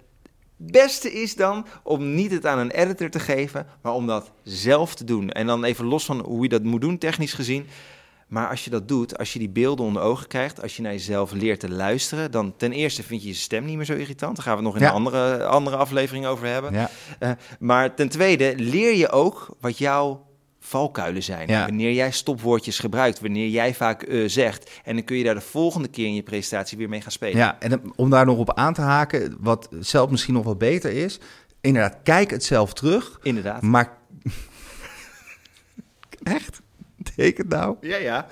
beste 0.57 1.13
is 1.13 1.35
dan 1.37 1.67
om 1.83 2.15
niet 2.15 2.31
het 2.31 2.47
aan 2.47 2.59
een 2.59 2.71
editor 2.71 3.11
te 3.11 3.21
geven, 3.21 3.67
maar 3.83 3.93
om 3.93 4.07
dat 4.07 4.31
zelf 4.43 4.95
te 4.95 5.05
doen. 5.05 5.31
En 5.31 5.47
dan 5.47 5.65
even 5.65 5.85
los 5.85 6.05
van 6.05 6.21
hoe 6.21 6.43
je 6.43 6.49
dat 6.49 6.63
moet 6.63 6.81
doen, 6.81 6.99
technisch 6.99 7.33
gezien. 7.33 7.67
Maar 8.29 8.49
als 8.49 8.65
je 8.65 8.71
dat 8.71 8.89
doet, 8.89 9.19
als 9.19 9.33
je 9.33 9.39
die 9.39 9.49
beelden 9.49 9.85
onder 9.87 10.03
ogen 10.03 10.27
krijgt, 10.27 10.63
als 10.63 10.77
je 10.77 10.83
naar 10.83 10.93
jezelf 10.93 11.33
leert 11.33 11.61
te 11.61 11.71
luisteren, 11.71 12.31
dan 12.31 12.57
ten 12.57 12.73
eerste 12.73 13.03
vind 13.03 13.23
je 13.23 13.29
je 13.29 13.35
stem 13.35 13.65
niet 13.65 13.77
meer 13.77 13.85
zo 13.87 13.95
irritant. 13.95 14.37
Daar 14.37 14.45
gaan 14.45 14.57
we 14.57 14.63
het 14.63 14.73
nog 14.73 14.77
in 14.77 14.83
Ja. 14.83 14.89
een 14.89 14.95
andere, 14.95 15.45
andere 15.45 15.77
aflevering 15.77 16.27
over 16.27 16.47
hebben. 16.47 16.73
Ja. 16.73 16.91
Eh, 17.19 17.31
maar 17.59 17.95
ten 17.95 18.09
tweede 18.09 18.55
leer 18.57 18.95
je 18.97 19.11
ook 19.11 19.57
wat 19.61 19.79
jouw 19.79 20.27
valkuilen 20.61 21.23
zijn. 21.23 21.49
Ja. 21.49 21.65
Wanneer 21.67 21.93
jij 21.93 22.11
stopwoordjes 22.11 22.79
gebruikt, 22.79 23.21
wanneer 23.21 23.49
jij 23.49 23.75
vaak 23.75 24.03
eh, 24.03 24.29
zegt. 24.29 24.71
En 24.85 24.95
dan 24.97 25.05
kun 25.05 25.17
je 25.17 25.25
daar 25.25 25.35
de 25.35 25.41
volgende 25.41 25.89
keer 25.89 26.07
in 26.07 26.15
je 26.15 26.23
presentatie 26.23 26.79
weer 26.79 26.89
mee 26.89 27.01
gaan 27.01 27.13
spelen. 27.13 27.37
Ja, 27.37 27.57
en 27.61 27.83
om 27.97 28.11
daar 28.11 28.27
nog 28.27 28.39
op 28.39 28.55
aan 28.55 28.75
te 28.75 28.81
haken, 28.81 29.37
wat 29.41 29.69
zelf 29.81 30.11
misschien 30.11 30.35
nog 30.35 30.45
wat 30.45 30.59
beter 30.59 30.91
is. 30.93 31.19
Inderdaad, 31.61 31.97
kijk 32.03 32.31
het 32.31 32.45
zelf 32.45 32.73
terug. 32.73 33.19
Inderdaad. 33.23 33.63
Maar. 33.63 33.97
Echt? 36.23 36.61
Het 37.17 37.49
nou? 37.49 37.77
Ja, 37.81 37.97
ja. 37.97 38.27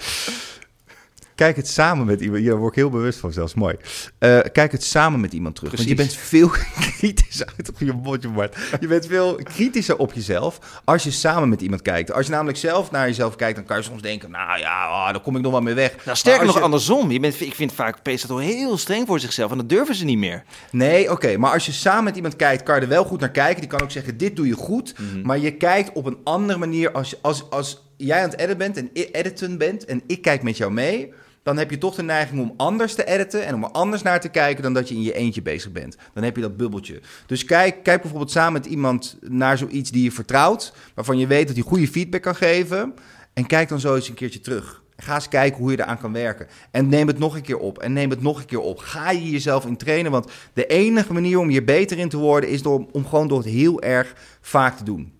Kijk 1.34 1.56
het 1.56 1.68
samen 1.68 2.06
met 2.06 2.20
iemand. 2.20 2.40
Hier 2.42 2.56
word 2.56 2.70
ik 2.70 2.76
heel 2.78 2.90
bewust 2.90 3.18
van, 3.18 3.32
zelfs 3.32 3.54
mooi. 3.54 3.76
Eh, 4.18 4.38
kijk 4.52 4.72
het 4.72 4.84
samen 4.84 5.20
met 5.20 5.32
iemand 5.32 5.54
terug. 5.54 5.72
Want 5.76 5.88
je 5.88 5.94
bent 5.94 6.08
Precies. 6.08 6.28
veel 6.28 6.48
kritischer 6.98 7.52
uit 7.56 7.68
op 7.68 7.78
je 7.78 7.92
bordje, 7.94 8.28
Bart. 8.28 8.56
Je 8.80 8.86
bent 8.86 9.06
veel 9.06 9.34
kritischer 9.34 9.96
op 9.96 10.12
jezelf 10.12 10.80
als 10.84 11.02
je 11.04 11.10
samen 11.10 11.48
met 11.48 11.60
iemand 11.62 11.82
kijkt. 11.82 12.12
Als 12.12 12.26
je 12.26 12.32
namelijk 12.32 12.58
zelf 12.58 12.90
naar 12.90 13.06
jezelf 13.06 13.36
kijkt, 13.36 13.56
dan 13.56 13.64
kan 13.64 13.76
je 13.76 13.82
soms 13.82 14.02
denken: 14.02 14.30
Nou 14.30 14.58
ja, 14.58 14.88
oh, 14.88 15.04
daar 15.12 15.20
kom 15.20 15.36
ik 15.36 15.42
nog 15.42 15.52
wel 15.52 15.60
mee 15.60 15.74
weg. 15.74 16.04
Nou, 16.04 16.16
sterker 16.16 16.46
nog 16.46 16.54
je- 16.56 16.60
andersom. 16.62 17.10
Je 17.10 17.20
bent, 17.20 17.40
ik 17.40 17.54
vind 17.54 17.72
vaak 17.72 18.02
presentatoren 18.02 18.46
heel 18.46 18.78
streng 18.78 19.06
voor 19.06 19.20
zichzelf. 19.20 19.50
En 19.50 19.56
dat 19.56 19.68
durven 19.68 19.94
ze 19.94 20.04
niet 20.04 20.18
meer. 20.18 20.42
Nee, 20.70 21.10
oké. 21.10 21.36
maar 21.36 21.52
als 21.52 21.66
je 21.66 21.72
samen 21.72 22.04
met 22.04 22.16
iemand 22.16 22.36
kijkt, 22.36 22.62
kan 22.62 22.74
je 22.74 22.80
er 22.80 22.88
wel 22.88 23.04
goed 23.04 23.20
naar 23.20 23.30
kijken. 23.30 23.60
Die 23.60 23.70
kan 23.70 23.82
ook 23.82 23.90
zeggen, 23.90 24.16
dit 24.16 24.36
doe 24.36 24.46
je 24.46 24.54
goed. 24.56 24.94
Maar 25.22 25.38
je 25.38 25.50
kijkt 25.56 25.92
op 25.92 26.06
een 26.06 26.18
andere 26.24 26.58
manier. 26.58 26.92
Als, 26.92 27.10
je- 27.10 27.18
als, 27.22 27.50
als 27.50 27.90
jij 28.06 28.22
aan 28.22 28.30
het 28.30 28.38
editen 28.38 28.58
bent 28.58 28.76
en 28.76 28.90
editen 28.92 29.58
bent 29.58 29.84
en 29.84 30.02
ik 30.06 30.22
kijk 30.22 30.42
met 30.42 30.56
jou 30.56 30.72
mee... 30.72 31.12
dan 31.42 31.56
heb 31.56 31.70
je 31.70 31.78
toch 31.78 31.94
de 31.94 32.02
neiging 32.02 32.40
om 32.40 32.54
anders 32.56 32.94
te 32.94 33.04
editen... 33.04 33.46
en 33.46 33.54
om 33.54 33.64
er 33.64 33.70
anders 33.70 34.02
naar 34.02 34.20
te 34.20 34.28
kijken 34.28 34.62
dan 34.62 34.74
dat 34.74 34.88
je 34.88 34.94
in 34.94 35.02
je 35.02 35.12
eentje 35.12 35.42
bezig 35.42 35.72
bent. 35.72 35.96
Dan 36.14 36.22
heb 36.22 36.36
je 36.36 36.42
dat 36.42 36.56
bubbeltje. 36.56 37.00
Dus 37.26 37.44
kijk, 37.44 37.82
kijk 37.82 38.00
bijvoorbeeld 38.00 38.30
samen 38.30 38.52
met 38.52 38.66
iemand 38.66 39.18
naar 39.20 39.58
zoiets 39.58 39.90
die 39.90 40.02
je 40.02 40.12
vertrouwt... 40.12 40.74
waarvan 40.94 41.18
je 41.18 41.26
weet 41.26 41.46
dat 41.46 41.56
hij 41.56 41.64
goede 41.64 41.88
feedback 41.88 42.22
kan 42.22 42.36
geven... 42.36 42.94
en 43.32 43.46
kijk 43.46 43.68
dan 43.68 43.80
zo 43.80 43.94
eens 43.94 44.08
een 44.08 44.14
keertje 44.14 44.40
terug. 44.40 44.82
Ga 44.96 45.14
eens 45.14 45.28
kijken 45.28 45.60
hoe 45.60 45.70
je 45.70 45.80
eraan 45.80 45.98
kan 45.98 46.12
werken. 46.12 46.46
En 46.70 46.88
neem 46.88 47.06
het 47.06 47.18
nog 47.18 47.34
een 47.34 47.42
keer 47.42 47.58
op. 47.58 47.78
En 47.78 47.92
neem 47.92 48.10
het 48.10 48.22
nog 48.22 48.38
een 48.38 48.46
keer 48.46 48.60
op. 48.60 48.78
Ga 48.78 49.10
je 49.10 49.30
jezelf 49.30 49.66
in 49.66 49.76
trainen. 49.76 50.10
Want 50.10 50.30
de 50.52 50.66
enige 50.66 51.12
manier 51.12 51.38
om 51.38 51.48
hier 51.48 51.64
beter 51.64 51.98
in 51.98 52.08
te 52.08 52.16
worden... 52.16 52.50
is 52.50 52.62
door, 52.62 52.86
om 52.92 53.06
gewoon 53.06 53.28
door 53.28 53.38
het 53.38 53.48
heel 53.48 53.82
erg 53.82 54.14
vaak 54.40 54.76
te 54.76 54.84
doen. 54.84 55.12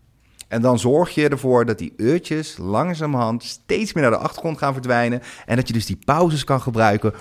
En 0.53 0.63
dan 0.63 0.79
zorg 0.79 1.15
je 1.15 1.29
ervoor 1.29 1.67
dat 1.67 1.79
die 1.79 1.93
uurtjes 1.97 2.57
langzamerhand 2.59 3.45
steeds 3.45 3.93
meer 3.93 4.03
naar 4.03 4.13
de 4.13 4.19
achtergrond 4.19 4.59
gaan 4.59 4.73
verdwijnen. 4.73 5.23
En 5.47 5.57
dat 5.57 5.67
je 5.67 5.73
dus 5.73 5.87
die 5.87 5.99
pauzes 6.05 6.45
kan 6.45 6.61
gebruiken 6.61 7.15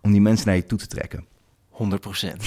om 0.00 0.12
die 0.12 0.20
mensen 0.20 0.46
naar 0.46 0.56
je 0.56 0.66
toe 0.66 0.78
te 0.78 0.86
trekken. 0.86 1.26
100 1.68 2.00
procent. 2.00 2.42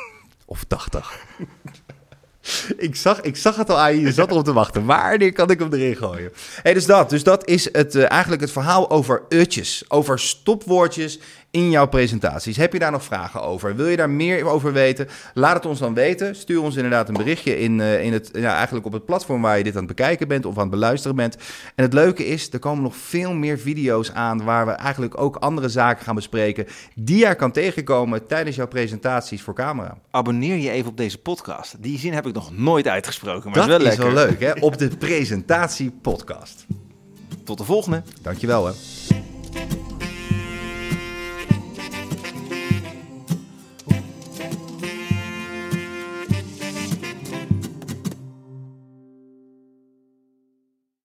Of 0.44 0.64
80. 0.64 1.16
Ik 2.76 2.96
zag, 2.96 3.20
ik 3.20 3.36
zag 3.36 3.56
het 3.56 3.70
al 3.70 3.78
aan 3.78 3.94
je, 3.94 4.00
je 4.00 4.12
zat 4.12 4.30
erop 4.30 4.44
te 4.44 4.52
wachten. 4.52 4.84
Wanneer 4.84 5.32
kan 5.32 5.50
ik 5.50 5.58
hem 5.58 5.72
erin 5.72 5.96
gooien? 5.96 6.32
Hey, 6.62 6.74
dus 6.74 6.86
dat. 6.86 7.10
Dus 7.10 7.22
dat 7.22 7.48
is 7.48 7.72
het, 7.72 7.94
eh, 7.94 8.10
eigenlijk 8.10 8.42
het 8.42 8.52
verhaal 8.52 8.90
over 8.90 9.22
utjes. 9.28 9.84
Over 9.88 10.18
stopwoordjes 10.18 11.18
in 11.50 11.70
jouw 11.70 11.86
presentaties. 11.86 12.56
Heb 12.56 12.72
je 12.72 12.78
daar 12.78 12.90
nog 12.90 13.04
vragen 13.04 13.42
over? 13.42 13.76
Wil 13.76 13.86
je 13.86 13.96
daar 13.96 14.10
meer 14.10 14.44
over 14.44 14.72
weten? 14.72 15.08
Laat 15.34 15.54
het 15.54 15.66
ons 15.66 15.78
dan 15.78 15.94
weten. 15.94 16.36
Stuur 16.36 16.62
ons 16.62 16.76
inderdaad 16.76 17.08
een 17.08 17.14
berichtje 17.14 17.58
in, 17.58 17.80
eh, 17.80 18.04
in 18.04 18.12
het, 18.12 18.30
ja, 18.32 18.54
eigenlijk 18.54 18.86
op 18.86 18.92
het 18.92 19.04
platform 19.04 19.42
waar 19.42 19.58
je 19.58 19.64
dit 19.64 19.72
aan 19.72 19.86
het 19.86 19.96
bekijken 19.96 20.28
bent 20.28 20.46
of 20.46 20.54
aan 20.54 20.60
het 20.60 20.70
beluisteren 20.70 21.16
bent. 21.16 21.36
En 21.74 21.84
het 21.84 21.92
leuke 21.92 22.26
is, 22.26 22.52
er 22.52 22.58
komen 22.58 22.82
nog 22.82 22.96
veel 22.96 23.32
meer 23.34 23.58
video's 23.58 24.12
aan 24.12 24.44
waar 24.44 24.66
we 24.66 24.72
eigenlijk 24.72 25.20
ook 25.20 25.36
andere 25.36 25.68
zaken 25.68 26.04
gaan 26.04 26.14
bespreken 26.14 26.66
die 26.94 27.18
jij 27.18 27.36
kan 27.36 27.52
tegenkomen 27.52 28.26
tijdens 28.26 28.56
jouw 28.56 28.68
presentaties 28.68 29.42
voor 29.42 29.54
camera. 29.54 29.98
Abonneer 30.10 30.56
je 30.56 30.70
even 30.70 30.90
op 30.90 30.96
deze 30.96 31.18
podcast. 31.18 31.82
Die 31.82 31.98
zin 31.98 32.12
heb 32.12 32.26
ik 32.26 32.34
nog 32.34 32.56
nooit 32.58 32.88
uitgesproken. 32.88 33.50
Maar 33.50 33.66
Dat 33.66 33.68
is 33.68 33.70
wel 33.70 33.92
is 33.92 33.96
lekker. 33.96 34.14
wel 34.14 34.26
leuk, 34.26 34.40
hè? 34.40 34.52
Op 34.60 34.78
de 34.78 34.88
presentatie 34.88 35.90
podcast. 36.02 36.66
Tot 37.44 37.58
de 37.58 37.64
volgende. 37.64 38.02
Dankjewel, 38.22 38.66
hè? 38.66 38.72